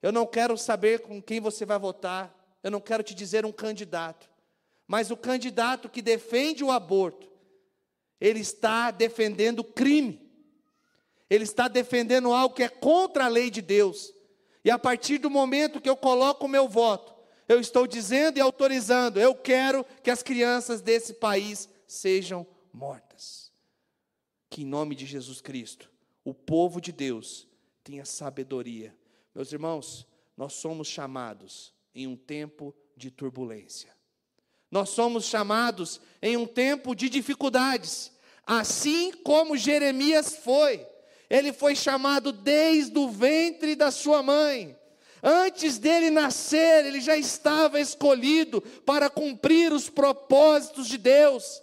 [0.02, 3.52] eu não quero saber com quem você vai votar, eu não quero te dizer um
[3.52, 4.30] candidato,
[4.86, 7.30] mas o candidato que defende o aborto,
[8.20, 10.30] ele está defendendo crime,
[11.28, 14.12] ele está defendendo algo que é contra a lei de Deus,
[14.64, 17.15] e a partir do momento que eu coloco o meu voto,
[17.48, 23.52] eu estou dizendo e autorizando, eu quero que as crianças desse país sejam mortas.
[24.50, 25.90] Que em nome de Jesus Cristo,
[26.24, 27.46] o povo de Deus
[27.84, 28.94] tenha sabedoria.
[29.34, 30.06] Meus irmãos,
[30.36, 33.94] nós somos chamados em um tempo de turbulência.
[34.70, 38.10] Nós somos chamados em um tempo de dificuldades,
[38.44, 40.86] assim como Jeremias foi.
[41.30, 44.76] Ele foi chamado desde o ventre da sua mãe.
[45.28, 51.60] Antes dele nascer, ele já estava escolhido para cumprir os propósitos de Deus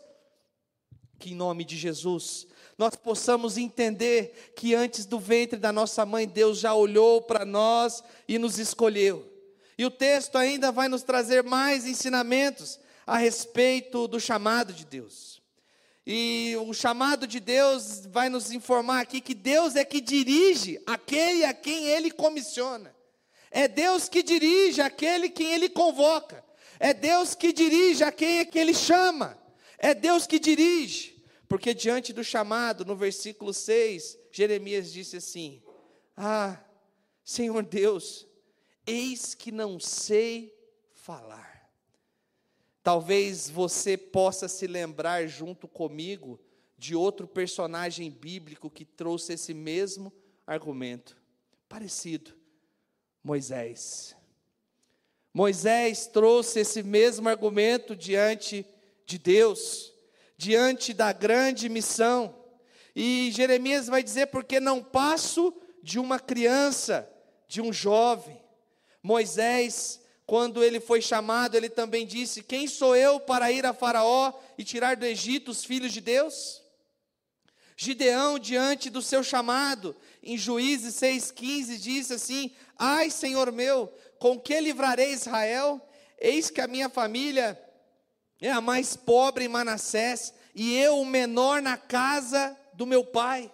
[1.24, 2.46] que em nome de Jesus
[2.78, 8.04] nós possamos entender que antes do ventre da nossa mãe, Deus já olhou para nós
[8.28, 9.32] e nos escolheu.
[9.78, 15.42] E o texto ainda vai nos trazer mais ensinamentos a respeito do chamado de Deus.
[16.06, 21.46] E o chamado de Deus vai nos informar aqui que Deus é que dirige aquele
[21.46, 22.93] a quem ele comissiona.
[23.56, 26.44] É Deus que dirige aquele quem ele convoca.
[26.80, 29.38] É Deus que dirige a quem é que ele chama.
[29.78, 31.24] É Deus que dirige.
[31.48, 35.62] Porque diante do chamado, no versículo 6, Jeremias disse assim:
[36.18, 36.60] Ah,
[37.24, 38.28] Senhor Deus,
[38.88, 40.52] eis que não sei
[40.92, 41.70] falar.
[42.82, 46.40] Talvez você possa se lembrar junto comigo
[46.76, 50.12] de outro personagem bíblico que trouxe esse mesmo
[50.48, 51.16] argumento,
[51.70, 52.36] parecido,
[53.24, 54.16] Moisés.
[55.34, 58.66] Moisés trouxe esse mesmo argumento diante
[59.06, 59.94] de Deus
[60.44, 62.36] diante da grande missão.
[62.96, 67.10] E Jeremias vai dizer: porque não passo de uma criança,
[67.48, 68.42] de um jovem.
[69.02, 74.34] Moisés, quando ele foi chamado, ele também disse: Quem sou eu para ir a Faraó
[74.58, 76.62] e tirar do Egito os filhos de Deus?
[77.76, 84.60] Gideão, diante do seu chamado, em Juízes 6,15, disse assim: Ai, Senhor meu, com que
[84.60, 85.82] livrarei Israel?
[86.20, 87.62] Eis que a minha família
[88.40, 93.52] é a mais pobre em Manassés, e eu o menor na casa do meu pai.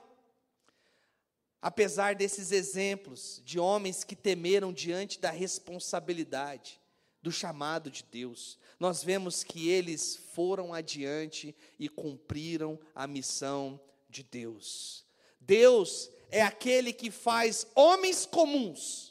[1.62, 6.80] Apesar desses exemplos de homens que temeram diante da responsabilidade,
[7.22, 13.80] do chamado de Deus, nós vemos que eles foram adiante e cumpriram a missão
[14.10, 15.06] de Deus.
[15.40, 19.09] Deus é aquele que faz homens comuns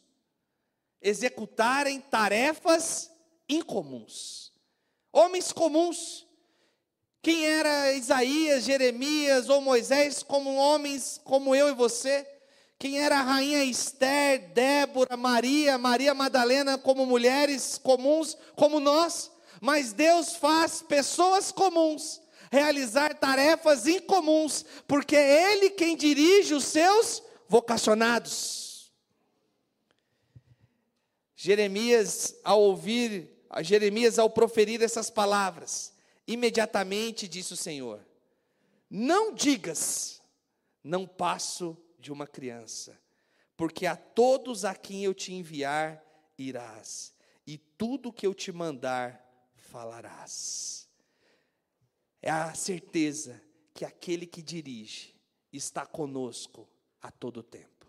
[1.02, 3.10] executarem tarefas
[3.48, 4.52] incomuns.
[5.12, 6.26] Homens comuns.
[7.22, 12.26] Quem era Isaías, Jeremias ou Moisés como homens como eu e você?
[12.78, 19.32] Quem era a rainha Esther, Débora, Maria, Maria Madalena como mulheres comuns como nós?
[19.60, 27.22] Mas Deus faz pessoas comuns realizar tarefas incomuns, porque é Ele quem dirige os seus
[27.48, 28.67] vocacionados.
[31.40, 33.30] Jeremias, ao ouvir,
[33.62, 35.92] Jeremias, ao proferir essas palavras,
[36.26, 38.04] imediatamente disse o Senhor:
[38.90, 40.20] Não digas,
[40.82, 43.00] não passo de uma criança,
[43.56, 46.04] porque a todos a quem eu te enviar
[46.36, 47.14] irás,
[47.46, 49.24] e tudo que eu te mandar
[49.54, 50.88] falarás.
[52.20, 53.40] É a certeza
[53.72, 55.14] que aquele que dirige
[55.52, 56.68] está conosco
[57.00, 57.86] a todo tempo.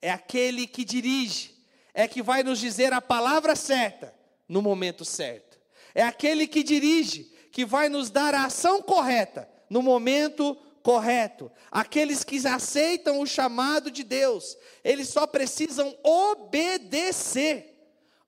[0.00, 1.57] É aquele que dirige,
[1.98, 4.14] é que vai nos dizer a palavra certa
[4.48, 5.58] no momento certo.
[5.92, 11.50] É aquele que dirige, que vai nos dar a ação correta no momento correto.
[11.72, 17.76] Aqueles que aceitam o chamado de Deus, eles só precisam obedecer.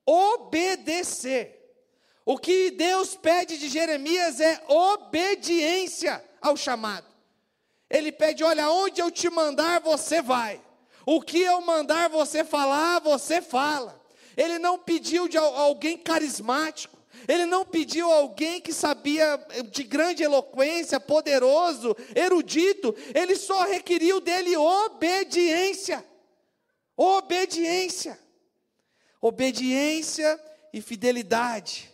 [0.05, 1.73] Obedecer.
[2.25, 7.07] O que Deus pede de Jeremias é obediência ao chamado.
[7.89, 10.61] Ele pede: olha, onde eu te mandar, você vai.
[11.07, 14.01] O que eu mandar você falar, você fala.
[14.37, 16.99] Ele não pediu de alguém carismático.
[17.29, 19.37] Ele não pediu alguém que sabia
[19.71, 22.95] de grande eloquência, poderoso, erudito.
[23.15, 26.05] Ele só requeriu dele obediência.
[26.97, 28.19] Obediência.
[29.21, 30.41] Obediência
[30.73, 31.91] e fidelidade.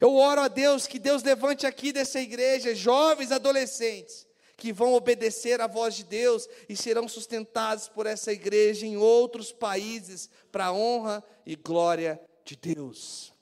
[0.00, 4.29] Eu oro a Deus que Deus levante aqui dessa igreja jovens adolescentes
[4.60, 9.50] que vão obedecer à voz de Deus e serão sustentados por essa igreja em outros
[9.50, 13.32] países para a honra e glória de Deus.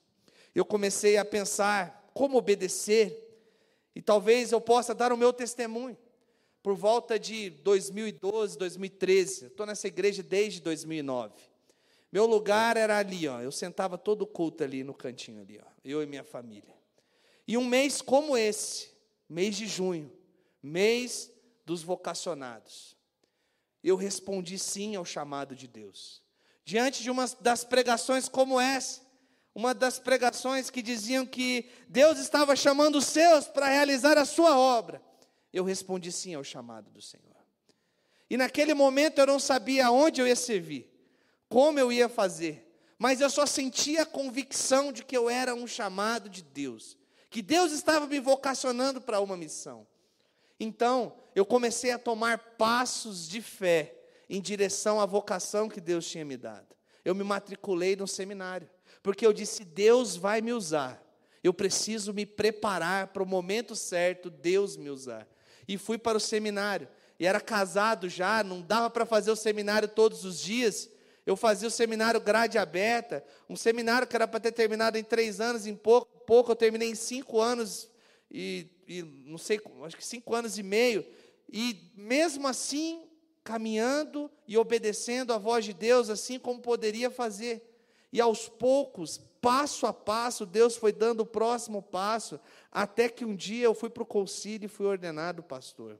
[0.55, 3.29] Eu comecei a pensar como obedecer
[3.97, 5.99] e talvez eu possa dar o meu testemunho.
[6.63, 11.35] Por volta de 2012, 2013, estou nessa igreja desde 2009.
[12.13, 13.41] Meu lugar era ali, ó.
[13.41, 15.69] Eu sentava todo culto ali no cantinho ali, ó.
[15.85, 16.75] Eu e minha família.
[17.47, 18.91] E um mês como esse,
[19.29, 20.13] mês de junho,
[20.63, 21.31] mês
[21.65, 22.97] dos vocacionados,
[23.83, 26.23] eu respondi sim ao chamado de Deus.
[26.65, 29.01] Diante de uma das pregações como essa,
[29.55, 34.59] uma das pregações que diziam que Deus estava chamando os seus para realizar a sua
[34.59, 35.03] obra,
[35.53, 37.25] eu respondi sim ao chamado do Senhor.
[38.31, 40.89] E naquele momento eu não sabia aonde eu ia servir
[41.49, 42.65] como eu ia fazer,
[42.99, 46.97] mas eu só sentia a convicção de que eu era um chamado de Deus,
[47.31, 49.87] que Deus estava me vocacionando para uma missão.
[50.59, 53.95] Então, eu comecei a tomar passos de fé
[54.29, 56.67] em direção à vocação que Deus tinha me dado.
[57.05, 58.69] Eu me matriculei no seminário,
[59.03, 61.03] porque eu disse: Deus vai me usar.
[61.43, 65.27] Eu preciso me preparar para o momento certo, Deus me usar.
[65.67, 66.89] E fui para o seminário.
[67.19, 70.91] E era casado já, não dava para fazer o seminário todos os dias
[71.29, 75.43] eu fazia o seminário grade aberta, um seminário que era para ter terminado em três
[75.43, 77.87] anos, em pouco, pouco eu terminei em cinco anos,
[78.31, 81.05] e, e não sei, acho que cinco anos e meio,
[81.51, 83.07] e mesmo assim,
[83.43, 87.65] caminhando e obedecendo a voz de Deus, assim como poderia fazer.
[88.13, 92.39] E aos poucos, passo a passo, Deus foi dando o próximo passo,
[92.71, 95.99] até que um dia eu fui para o concílio e fui ordenado pastor.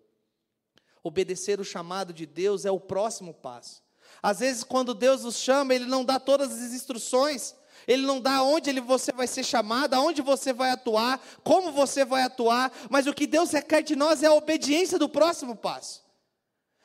[1.03, 3.83] Obedecer o chamado de Deus é o próximo passo.
[4.23, 7.55] Às vezes, quando Deus nos chama, Ele não dá todas as instruções,
[7.89, 12.05] Ele não dá onde ele, você vai ser chamado, aonde você vai atuar, como você
[12.05, 16.05] vai atuar, mas o que Deus requer de nós é a obediência do próximo passo,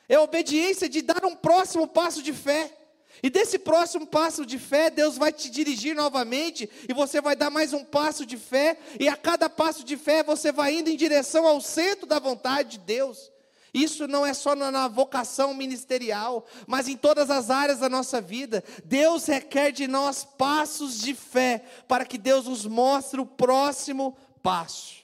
[0.08, 2.78] é a obediência de dar um próximo passo de fé.
[3.22, 7.50] E desse próximo passo de fé, Deus vai te dirigir novamente, e você vai dar
[7.50, 10.96] mais um passo de fé, e a cada passo de fé você vai indo em
[10.96, 13.30] direção ao centro da vontade de Deus.
[13.74, 18.62] Isso não é só na vocação ministerial, mas em todas as áreas da nossa vida.
[18.84, 25.02] Deus requer de nós passos de fé, para que Deus nos mostre o próximo passo.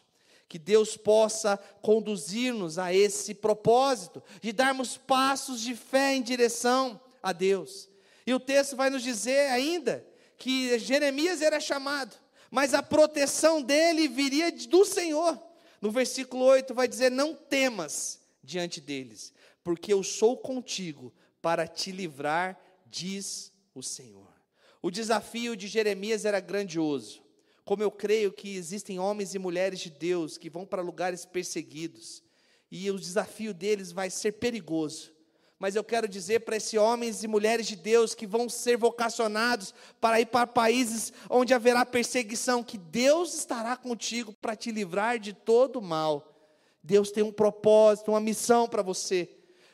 [0.49, 7.33] Que Deus possa conduzir-nos a esse propósito, de darmos passos de fé em direção a
[7.33, 7.89] Deus.
[8.25, 10.07] E o texto vai nos dizer ainda
[10.39, 12.14] que Jeremias era chamado,
[12.49, 15.37] mas a proteção dele viria do Senhor.
[15.81, 19.32] No versículo 8 vai dizer: Não temas diante deles,
[19.62, 24.28] porque eu sou contigo para te livrar, diz o Senhor.
[24.82, 27.22] O desafio de Jeremias era grandioso,
[27.64, 32.22] como eu creio que existem homens e mulheres de Deus que vão para lugares perseguidos,
[32.70, 35.12] e o desafio deles vai ser perigoso.
[35.59, 39.74] Mas eu quero dizer para esses homens e mulheres de Deus que vão ser vocacionados
[40.01, 45.34] para ir para países onde haverá perseguição, que Deus estará contigo para te livrar de
[45.34, 46.30] todo mal.
[46.83, 49.28] Deus tem um propósito, uma missão para você.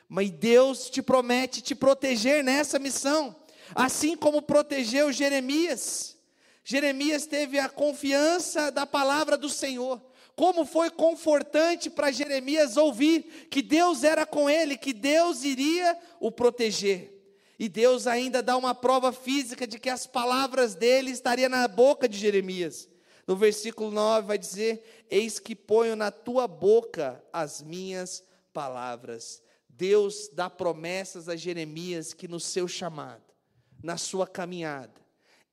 [0.07, 3.35] Mas Deus te promete te proteger nessa missão,
[3.75, 6.17] assim como protegeu Jeremias.
[6.63, 10.01] Jeremias teve a confiança da palavra do Senhor.
[10.35, 16.31] Como foi confortante para Jeremias ouvir que Deus era com ele, que Deus iria o
[16.31, 17.13] proteger.
[17.57, 22.07] E Deus ainda dá uma prova física de que as palavras dele estariam na boca
[22.07, 22.87] de Jeremias.
[23.27, 28.23] No versículo 9 vai dizer: Eis que ponho na tua boca as minhas
[28.53, 29.43] palavras.
[29.67, 33.21] Deus dá promessas a Jeremias que no seu chamado,
[33.83, 34.99] na sua caminhada,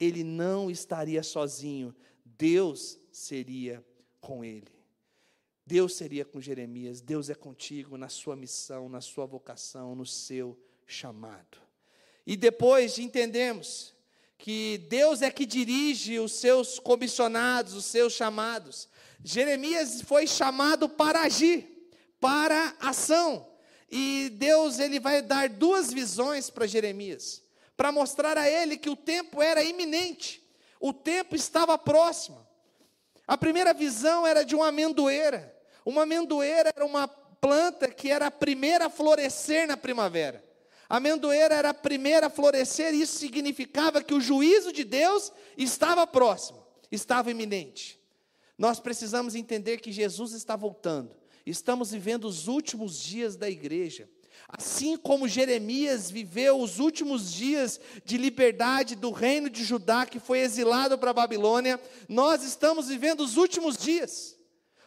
[0.01, 1.95] ele não estaria sozinho,
[2.25, 3.85] Deus seria
[4.21, 4.73] com ele.
[5.67, 10.59] Deus seria com Jeremias, Deus é contigo na sua missão, na sua vocação, no seu
[10.87, 11.59] chamado.
[12.27, 13.03] E depois de
[14.45, 18.87] que Deus é que dirige os seus comissionados, os seus chamados,
[19.23, 21.89] Jeremias foi chamado para agir,
[22.21, 23.49] para ação.
[23.91, 27.41] E Deus ele vai dar duas visões para Jeremias,
[27.75, 30.47] para mostrar a ele que o tempo era iminente,
[30.79, 32.47] o tempo estava próximo.
[33.27, 35.59] A primeira visão era de uma amendoeira.
[35.87, 40.44] Uma amendoeira era uma planta que era a primeira a florescer na primavera.
[40.95, 45.33] A amendoeira era a primeira a florescer, e isso significava que o juízo de Deus
[45.59, 47.99] estava próximo, estava iminente.
[48.57, 51.11] Nós precisamos entender que Jesus está voltando.
[51.45, 54.09] Estamos vivendo os últimos dias da igreja.
[54.49, 60.39] Assim como Jeremias viveu os últimos dias de liberdade do reino de Judá, que foi
[60.39, 64.37] exilado para a Babilônia, nós estamos vivendo os últimos dias.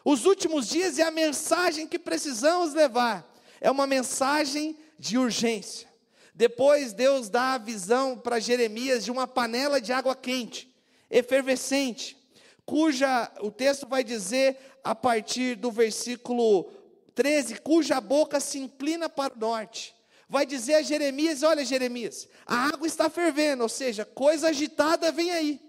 [0.02, 3.30] Os últimos dias é a mensagem que precisamos levar,
[3.60, 5.87] é uma mensagem de urgência.
[6.38, 10.72] Depois Deus dá a visão para Jeremias de uma panela de água quente,
[11.10, 12.16] efervescente,
[12.64, 16.70] cuja o texto vai dizer a partir do versículo
[17.12, 19.92] 13, cuja boca se inclina para o norte.
[20.28, 25.32] Vai dizer a Jeremias: Olha, Jeremias, a água está fervendo, ou seja, coisa agitada vem
[25.32, 25.60] aí.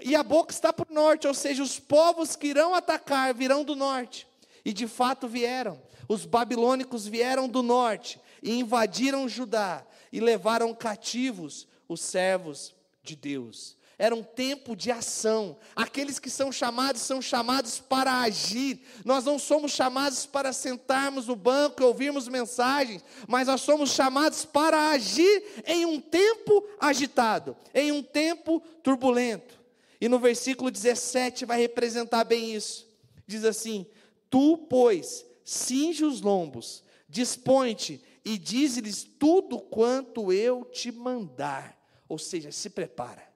[0.00, 3.64] E a boca está para o norte, ou seja, os povos que irão atacar virão
[3.64, 4.28] do norte.
[4.64, 5.82] E de fato vieram.
[6.08, 9.84] Os babilônicos vieram do norte e invadiram Judá
[10.14, 13.76] e levaram cativos os servos de Deus.
[13.98, 15.56] Era um tempo de ação.
[15.74, 18.80] Aqueles que são chamados são chamados para agir.
[19.04, 24.44] Nós não somos chamados para sentarmos no banco e ouvirmos mensagens, mas nós somos chamados
[24.44, 29.60] para agir em um tempo agitado, em um tempo turbulento.
[30.00, 32.86] E no versículo 17 vai representar bem isso.
[33.26, 33.84] Diz assim:
[34.30, 41.78] Tu, pois, cinge os lombos, dispõe-te e diz-lhes tudo quanto eu te mandar.
[42.08, 43.34] Ou seja, se prepara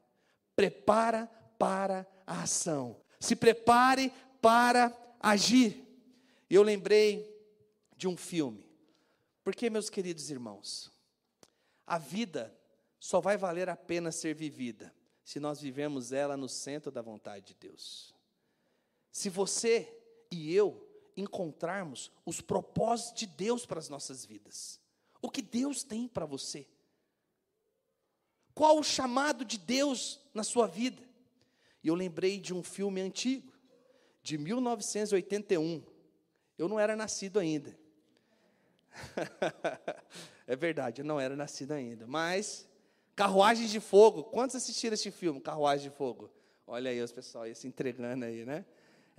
[0.59, 3.01] prepara para a ação.
[3.20, 4.12] Se prepare
[4.43, 5.86] para agir.
[6.51, 7.32] Eu lembrei
[7.97, 8.68] de um filme.
[9.45, 10.91] Porque, meus queridos irmãos,
[11.86, 12.53] a vida
[12.99, 14.93] só vai valer a pena ser vivida
[15.24, 18.12] se nós vivemos ela no centro da vontade de Deus.
[19.12, 19.97] Se você
[20.28, 20.88] e eu
[21.20, 24.80] encontrarmos os propósitos de Deus para as nossas vidas,
[25.20, 26.66] o que Deus tem para você.
[28.54, 31.02] Qual o chamado de Deus na sua vida?
[31.82, 33.52] E eu lembrei de um filme antigo,
[34.22, 35.82] de 1981.
[36.56, 37.78] Eu não era nascido ainda.
[40.46, 42.04] é verdade, eu não era nascido ainda.
[42.06, 42.68] Mas,
[43.14, 44.24] Carruagens de Fogo.
[44.24, 46.30] Quantos assistiram esse filme, Carruagem de Fogo?
[46.66, 48.64] Olha aí os pessoal aí se entregando aí, né?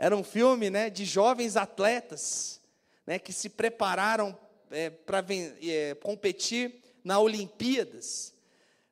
[0.01, 2.61] Era um filme né, de jovens atletas
[3.05, 4.37] né, que se prepararam
[4.71, 5.21] é, para
[5.61, 8.33] é, competir na Olimpíadas.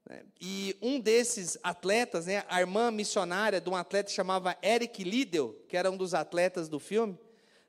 [0.05, 0.23] Né?
[0.41, 5.77] E um desses atletas, né, a irmã missionária de um atleta chamava Eric Liddell, que
[5.77, 7.17] era um dos atletas do filme,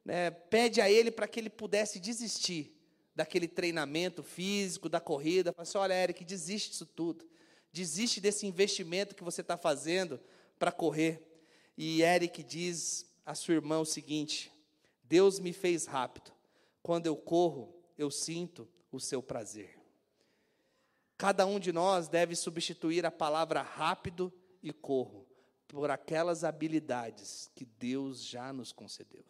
[0.04, 2.76] né, pede a ele para que ele pudesse desistir
[3.14, 5.52] daquele treinamento físico, da corrida.
[5.52, 7.24] Fala assim: olha, Eric, desiste disso tudo.
[7.72, 10.18] Desiste desse investimento que você está fazendo
[10.58, 11.22] para correr.
[11.76, 14.50] E Eric diz à sua irmã o seguinte:
[15.04, 16.32] Deus me fez rápido.
[16.82, 19.78] Quando eu corro, eu sinto o seu prazer.
[21.18, 25.26] Cada um de nós deve substituir a palavra rápido e corro
[25.66, 29.26] por aquelas habilidades que Deus já nos concedeu.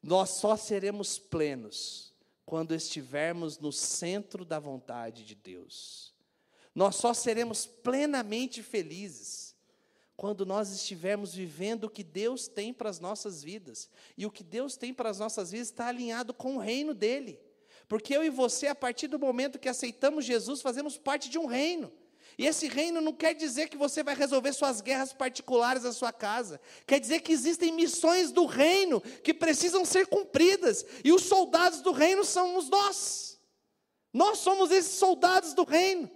[0.00, 2.14] Nós só seremos plenos
[2.44, 6.14] quando estivermos no centro da vontade de Deus.
[6.72, 9.45] Nós só seremos plenamente felizes
[10.16, 13.90] quando nós estivermos vivendo o que Deus tem para as nossas vidas.
[14.16, 17.38] E o que Deus tem para as nossas vidas está alinhado com o reino dele.
[17.86, 21.46] Porque eu e você, a partir do momento que aceitamos Jesus, fazemos parte de um
[21.46, 21.92] reino.
[22.38, 26.12] E esse reino não quer dizer que você vai resolver suas guerras particulares na sua
[26.12, 26.60] casa.
[26.86, 30.84] Quer dizer que existem missões do reino que precisam ser cumpridas.
[31.04, 33.38] E os soldados do reino somos nós.
[34.12, 36.10] Nós somos esses soldados do reino.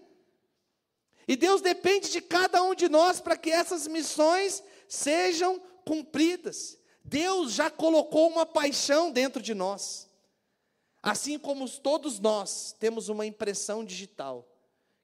[1.30, 6.76] E Deus depende de cada um de nós para que essas missões sejam cumpridas.
[7.04, 10.10] Deus já colocou uma paixão dentro de nós.
[11.00, 14.44] Assim como todos nós temos uma impressão digital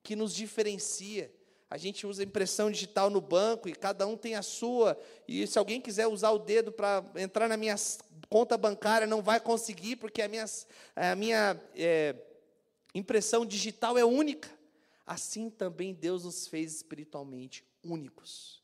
[0.02, 1.32] que nos diferencia.
[1.70, 4.98] A gente usa impressão digital no banco e cada um tem a sua.
[5.28, 7.76] E se alguém quiser usar o dedo para entrar na minha
[8.28, 10.44] conta bancária, não vai conseguir, porque a minha,
[10.96, 12.16] a minha é,
[12.92, 14.55] impressão digital é única
[15.06, 18.62] assim também Deus nos fez espiritualmente únicos.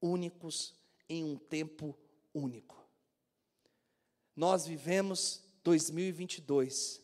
[0.00, 0.74] Únicos
[1.08, 1.96] em um tempo
[2.32, 2.80] único.
[4.34, 7.02] Nós vivemos 2022,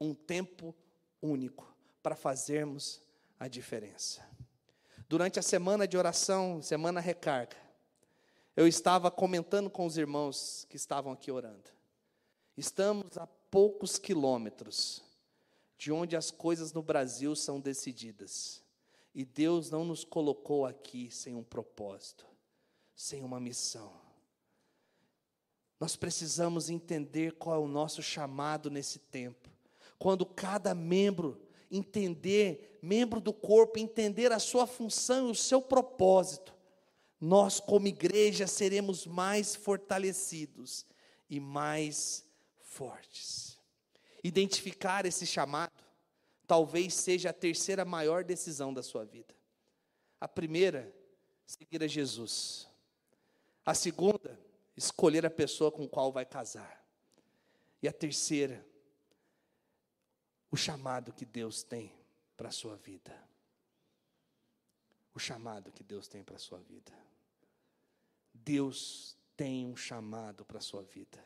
[0.00, 0.74] um tempo
[1.20, 3.02] único para fazermos
[3.38, 4.26] a diferença.
[5.08, 7.56] Durante a semana de oração, semana recarga,
[8.56, 11.70] eu estava comentando com os irmãos que estavam aqui orando.
[12.56, 15.02] Estamos a poucos quilômetros
[15.80, 18.62] de onde as coisas no Brasil são decididas.
[19.14, 22.26] E Deus não nos colocou aqui sem um propósito,
[22.94, 23.90] sem uma missão.
[25.80, 29.48] Nós precisamos entender qual é o nosso chamado nesse tempo.
[29.98, 36.54] Quando cada membro entender, membro do corpo, entender a sua função e o seu propósito,
[37.18, 40.84] nós, como igreja, seremos mais fortalecidos
[41.30, 42.22] e mais
[42.58, 43.59] fortes.
[44.22, 45.72] Identificar esse chamado
[46.46, 49.34] talvez seja a terceira maior decisão da sua vida.
[50.20, 50.92] A primeira,
[51.46, 52.68] seguir a Jesus.
[53.64, 54.38] A segunda,
[54.76, 56.84] escolher a pessoa com qual vai casar.
[57.82, 58.66] E a terceira,
[60.50, 61.92] o chamado que Deus tem
[62.36, 63.16] para a sua vida.
[65.14, 66.92] O chamado que Deus tem para a sua vida.
[68.34, 71.24] Deus tem um chamado para a sua vida.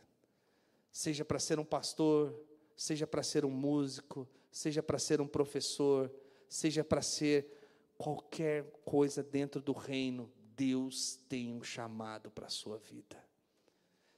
[0.92, 2.32] Seja para ser um pastor,
[2.76, 6.10] seja para ser um músico, seja para ser um professor,
[6.48, 7.46] seja para ser
[7.96, 13.22] qualquer coisa dentro do reino, Deus tem um chamado para a sua vida.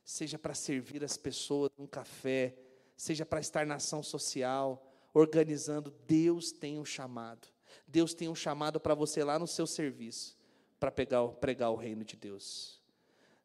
[0.05, 2.57] Seja para servir as pessoas num café,
[2.97, 7.49] seja para estar na ação social, organizando, Deus tem um chamado.
[7.87, 10.37] Deus tem um chamado para você lá no seu serviço,
[10.79, 12.81] para pegar, pregar o reino de Deus.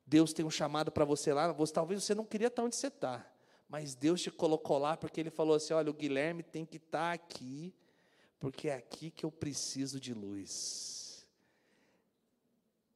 [0.06, 2.88] Deus tem um chamado para você lá, você, talvez você não queria estar onde você
[2.88, 3.26] está,
[3.72, 7.08] mas Deus te colocou lá porque Ele falou assim: olha, o Guilherme tem que estar
[7.08, 7.74] tá aqui,
[8.38, 11.26] porque é aqui que eu preciso de luz.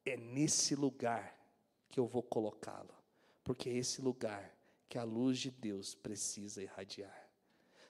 [0.05, 1.34] É nesse lugar
[1.88, 2.93] que eu vou colocá-lo,
[3.41, 4.53] porque é esse lugar
[4.89, 7.30] que a luz de Deus precisa irradiar.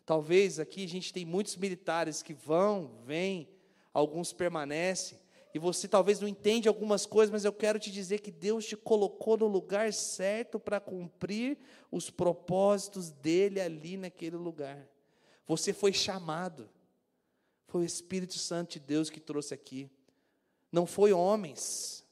[0.05, 3.49] Talvez aqui a gente tem muitos militares que vão, vêm,
[3.91, 5.19] alguns permanecem,
[5.56, 8.76] e você talvez não entende algumas coisas, mas eu quero te dizer que Deus te
[8.76, 11.58] colocou no lugar certo para cumprir
[11.89, 14.86] os propósitos dele ali naquele lugar.
[15.47, 16.70] Você foi chamado.
[17.68, 19.89] Foi o Espírito Santo de Deus que trouxe aqui.
[20.70, 22.03] Não foi homens.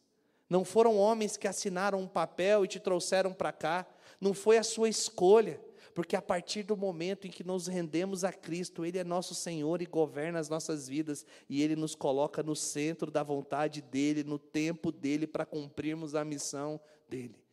[0.50, 3.86] Não foram homens que assinaram um papel e te trouxeram para cá.
[4.22, 5.60] Não foi a sua escolha
[5.94, 9.82] porque a partir do momento em que nos rendemos a Cristo, Ele é nosso Senhor
[9.82, 14.40] e governa as nossas vidas, e Ele nos coloca no centro da vontade dEle, no
[14.40, 17.44] tempo dEle, para cumprirmos a missão dEle.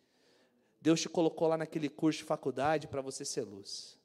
[0.81, 3.99] Deus te colocou lá naquele curso de faculdade para você ser luz.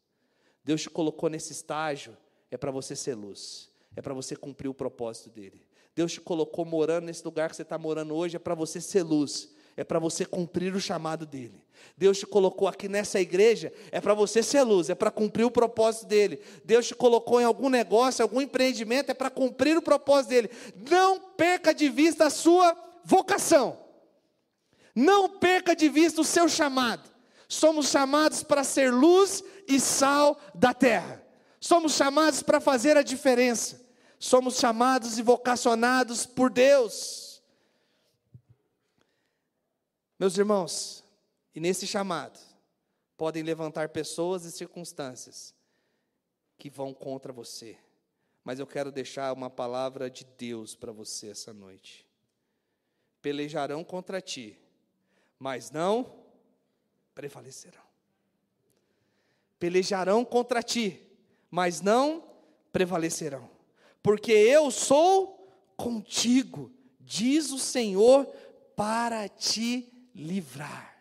[0.63, 2.17] Deus te colocou nesse estágio,
[2.51, 5.65] é para você ser luz, é para você cumprir o propósito dEle.
[5.95, 9.03] Deus te colocou morando nesse lugar que você está morando hoje, é para você ser
[9.03, 11.61] luz, é para você cumprir o chamado dele.
[11.97, 15.51] Deus te colocou aqui nessa igreja, é para você ser luz, é para cumprir o
[15.51, 16.41] propósito dele.
[16.63, 20.49] Deus te colocou em algum negócio, algum empreendimento, é para cumprir o propósito dele.
[20.89, 23.77] Não perca de vista a sua vocação.
[24.95, 27.09] Não perca de vista o seu chamado.
[27.47, 31.21] Somos chamados para ser luz e sal da terra.
[31.59, 33.85] Somos chamados para fazer a diferença.
[34.17, 37.24] Somos chamados e vocacionados por Deus.
[40.17, 41.03] Meus irmãos,
[41.53, 42.39] e nesse chamado,
[43.17, 45.53] podem levantar pessoas e circunstâncias
[46.57, 47.77] que vão contra você,
[48.41, 52.07] mas eu quero deixar uma palavra de Deus para você essa noite.
[53.21, 54.57] Pelejarão contra ti,
[55.37, 56.23] mas não
[57.13, 57.83] prevalecerão.
[59.59, 61.05] Pelejarão contra ti,
[61.51, 62.23] mas não
[62.71, 63.49] prevalecerão,
[64.01, 68.25] porque eu sou contigo, diz o Senhor,
[68.75, 70.95] para te livrar.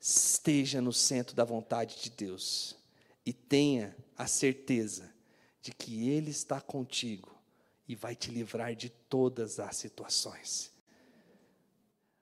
[0.00, 2.76] Esteja no centro da vontade de Deus
[3.24, 5.12] e tenha a certeza
[5.62, 7.36] de que Ele está contigo
[7.86, 10.72] e vai te livrar de todas as situações.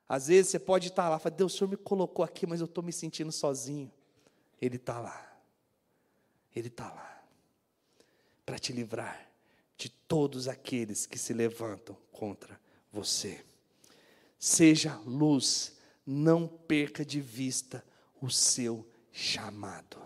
[0.08, 2.66] Às vezes você pode estar lá, fala, Deus, o Senhor me colocou aqui, mas eu
[2.66, 3.90] estou me sentindo sozinho.
[4.60, 5.40] Ele está lá.
[6.54, 7.24] Ele está lá.
[8.44, 9.28] Para te livrar
[9.76, 12.58] de todos aqueles que se levantam contra
[12.92, 13.44] você.
[14.48, 15.74] Seja luz,
[16.06, 17.84] não perca de vista
[18.22, 19.98] o seu chamado.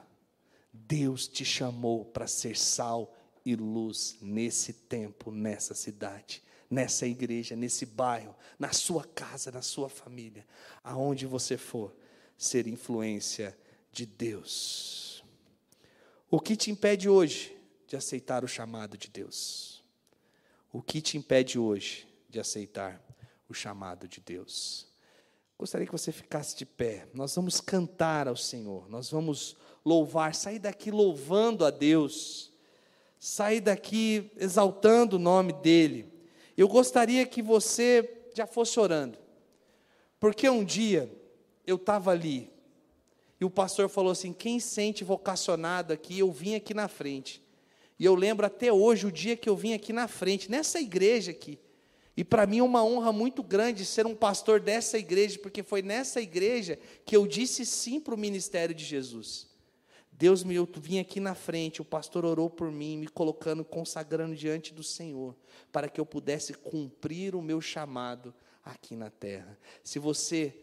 [0.73, 3.15] Deus te chamou para ser sal
[3.45, 9.91] e luz nesse tempo, nessa cidade, nessa igreja, nesse bairro, na sua casa, na sua
[9.91, 10.47] família,
[10.83, 11.95] aonde você for,
[12.39, 13.55] ser influência
[13.93, 15.23] de Deus.
[16.31, 17.55] O que te impede hoje
[17.87, 19.85] de aceitar o chamado de Deus?
[20.73, 23.10] O que te impede hoje de aceitar
[23.53, 24.87] o chamado de Deus?
[25.59, 27.07] Gostaria que você ficasse de pé.
[27.13, 28.89] Nós vamos cantar ao Senhor.
[28.89, 32.53] Nós vamos louvar, sair daqui louvando a Deus.
[33.19, 36.11] Sair daqui exaltando o nome dele.
[36.57, 39.19] Eu gostaria que você já fosse orando.
[40.19, 41.11] Porque um dia
[41.67, 42.51] eu estava ali
[43.41, 47.43] e o pastor falou assim: quem sente vocacionado aqui, eu vim aqui na frente.
[47.99, 51.31] E eu lembro até hoje o dia que eu vim aqui na frente, nessa igreja
[51.31, 51.59] aqui.
[52.17, 55.83] E para mim é uma honra muito grande ser um pastor dessa igreja, porque foi
[55.83, 59.49] nessa igreja que eu disse sim para o ministério de Jesus.
[60.13, 64.37] Deus me eu vim aqui na frente, o pastor orou por mim, me colocando, consagrando
[64.37, 65.35] diante do Senhor,
[65.73, 69.59] para que eu pudesse cumprir o meu chamado aqui na terra.
[69.83, 70.55] Se você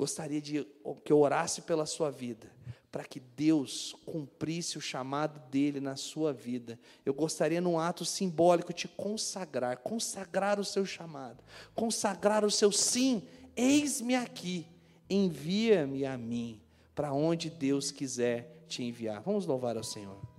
[0.00, 0.66] gostaria de
[1.04, 2.50] que eu orasse pela sua vida,
[2.90, 6.80] para que Deus cumprisse o chamado dele na sua vida.
[7.04, 11.44] Eu gostaria, num ato simbólico, te consagrar, consagrar o seu chamado,
[11.74, 13.22] consagrar o seu sim,
[13.54, 14.66] eis-me aqui,
[15.08, 16.62] envia-me a mim,
[16.94, 19.20] para onde Deus quiser te enviar.
[19.20, 20.29] Vamos louvar ao Senhor.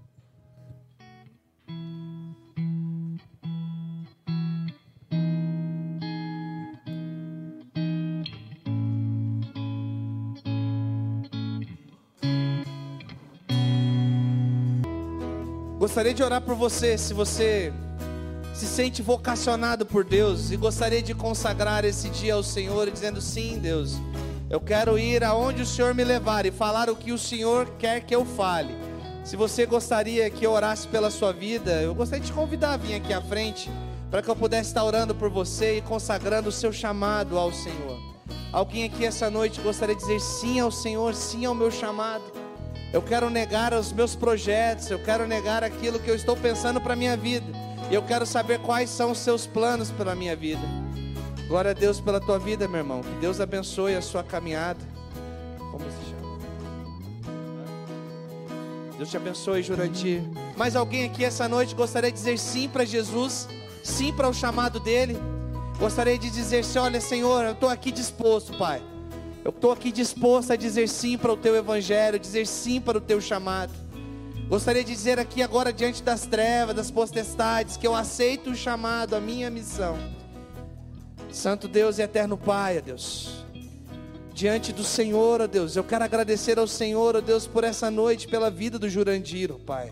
[15.91, 17.73] Gostaria de orar por você, se você
[18.53, 23.59] se sente vocacionado por Deus e gostaria de consagrar esse dia ao Senhor, dizendo: Sim,
[23.59, 23.97] Deus,
[24.49, 28.05] eu quero ir aonde o Senhor me levar e falar o que o Senhor quer
[28.05, 28.73] que eu fale.
[29.25, 32.77] Se você gostaria que eu orasse pela sua vida, eu gostaria de te convidar a
[32.77, 33.69] vir aqui à frente,
[34.09, 37.99] para que eu pudesse estar orando por você e consagrando o seu chamado ao Senhor.
[38.53, 42.40] Alguém aqui essa noite gostaria de dizer sim ao Senhor, sim ao meu chamado.
[42.93, 46.93] Eu quero negar os meus projetos, eu quero negar aquilo que eu estou pensando para
[46.93, 47.45] a minha vida.
[47.89, 50.61] E eu quero saber quais são os seus planos pela minha vida.
[51.47, 53.01] Glória a Deus pela tua vida, meu irmão.
[53.01, 54.79] Que Deus abençoe a sua caminhada.
[55.71, 56.37] Como se chama?
[58.97, 60.21] Deus te abençoe, Jurandir.
[60.57, 63.47] Mais alguém aqui essa noite gostaria de dizer sim para Jesus?
[63.83, 65.17] Sim para o chamado dele?
[65.79, 68.81] Gostaria de dizer: Olha, Senhor, eu estou aqui disposto, Pai.
[69.43, 73.01] Eu estou aqui disposto a dizer sim para o teu evangelho, dizer sim para o
[73.01, 73.73] teu chamado.
[74.47, 79.15] Gostaria de dizer aqui agora, diante das trevas, das potestades, que eu aceito o chamado,
[79.15, 79.97] a minha missão.
[81.31, 83.45] Santo Deus e eterno Pai, ó Deus.
[84.33, 88.27] Diante do Senhor, ó Deus, eu quero agradecer ao Senhor, ó Deus, por essa noite,
[88.27, 89.89] pela vida do Jurandir, ó Pai.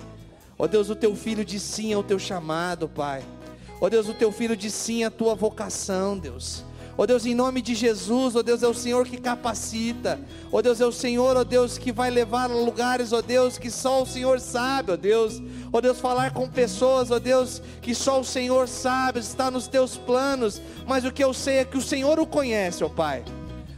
[0.57, 3.23] Ó Deus, o teu filho disse sim ao teu chamado, Pai.
[3.81, 6.65] Ó Deus, o teu filho disse sim à tua vocação, Deus.
[6.99, 10.19] Ó oh Deus, em nome de Jesus, ó oh Deus, é o Senhor que capacita.
[10.51, 13.57] Ó oh Deus, é o Senhor, ó Deus, que vai levar a lugares, ó Deus,
[13.57, 15.41] que só o Senhor sabe, ó Deus.
[15.71, 19.95] Ó Deus, falar com pessoas, ó Deus, que só o Senhor sabe, está nos teus
[19.95, 20.61] planos.
[20.85, 23.23] Mas o que eu sei é que o Senhor o conhece, ó Pai.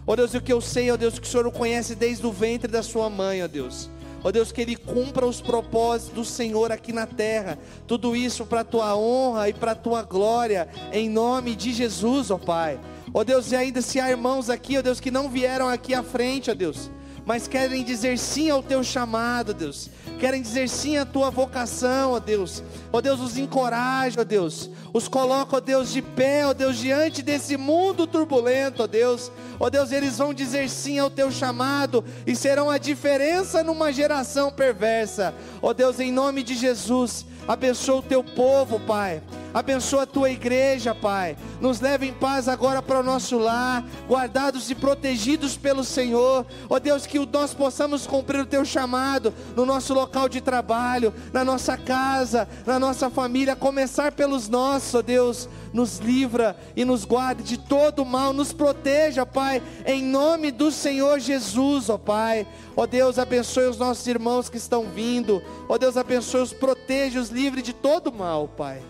[0.07, 2.31] Ó Deus, o que eu sei, ó Deus, que o Senhor o conhece desde o
[2.31, 3.87] ventre da sua mãe, ó Deus.
[4.23, 7.57] Ó Deus, que Ele cumpra os propósitos do Senhor aqui na terra.
[7.87, 12.29] Tudo isso para a tua honra e para a tua glória, em nome de Jesus,
[12.29, 12.79] ó Pai.
[13.13, 16.03] Ó Deus, e ainda se há irmãos aqui, ó Deus, que não vieram aqui à
[16.03, 16.89] frente, ó Deus,
[17.31, 19.89] mas querem dizer sim ao teu chamado, Deus.
[20.19, 22.61] Querem dizer sim à tua vocação, ó Deus.
[22.91, 24.69] Ó Deus, os encoraja, ó Deus.
[24.91, 29.31] Os coloca, ó Deus, de pé, ó Deus, diante desse mundo turbulento, ó Deus.
[29.57, 34.51] Ó Deus, eles vão dizer sim ao teu chamado e serão a diferença numa geração
[34.51, 35.33] perversa.
[35.61, 39.21] Ó Deus, em nome de Jesus, abençoa o teu povo, Pai.
[39.53, 41.35] Abençoa a tua igreja, Pai.
[41.59, 46.45] Nos leva em paz agora para o nosso lar, guardados e protegidos pelo Senhor.
[46.69, 51.13] Ó oh Deus, que nós possamos cumprir o teu chamado no nosso local de trabalho,
[51.33, 55.49] na nossa casa, na nossa família, começar pelos nossos, ó oh Deus.
[55.73, 61.19] nos livra e nos guarde de todo mal, nos proteja, Pai, em nome do Senhor
[61.19, 62.47] Jesus, ó Pai.
[62.75, 65.41] Ó Deus, abençoe os nossos irmãos que estão vindo.
[65.67, 68.81] Ó Deus, abençoe os, proteja os livre de todo mal, Pai.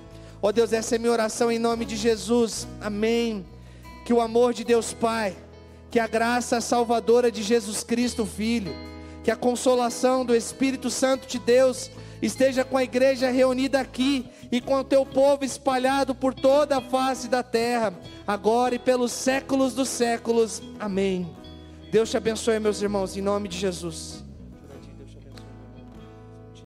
[0.41, 2.67] Ó Deus, essa é minha oração em nome de Jesus.
[2.81, 3.45] Amém.
[4.05, 5.35] Que o amor de Deus Pai,
[5.91, 8.73] que a graça salvadora de Jesus Cristo, Filho,
[9.23, 14.59] que a consolação do Espírito Santo de Deus esteja com a igreja reunida aqui e
[14.59, 17.93] com o teu povo espalhado por toda a face da terra,
[18.25, 20.61] agora e pelos séculos dos séculos.
[20.79, 21.29] Amém.
[21.91, 24.20] Deus te abençoe, meus irmãos, em nome de Jesus.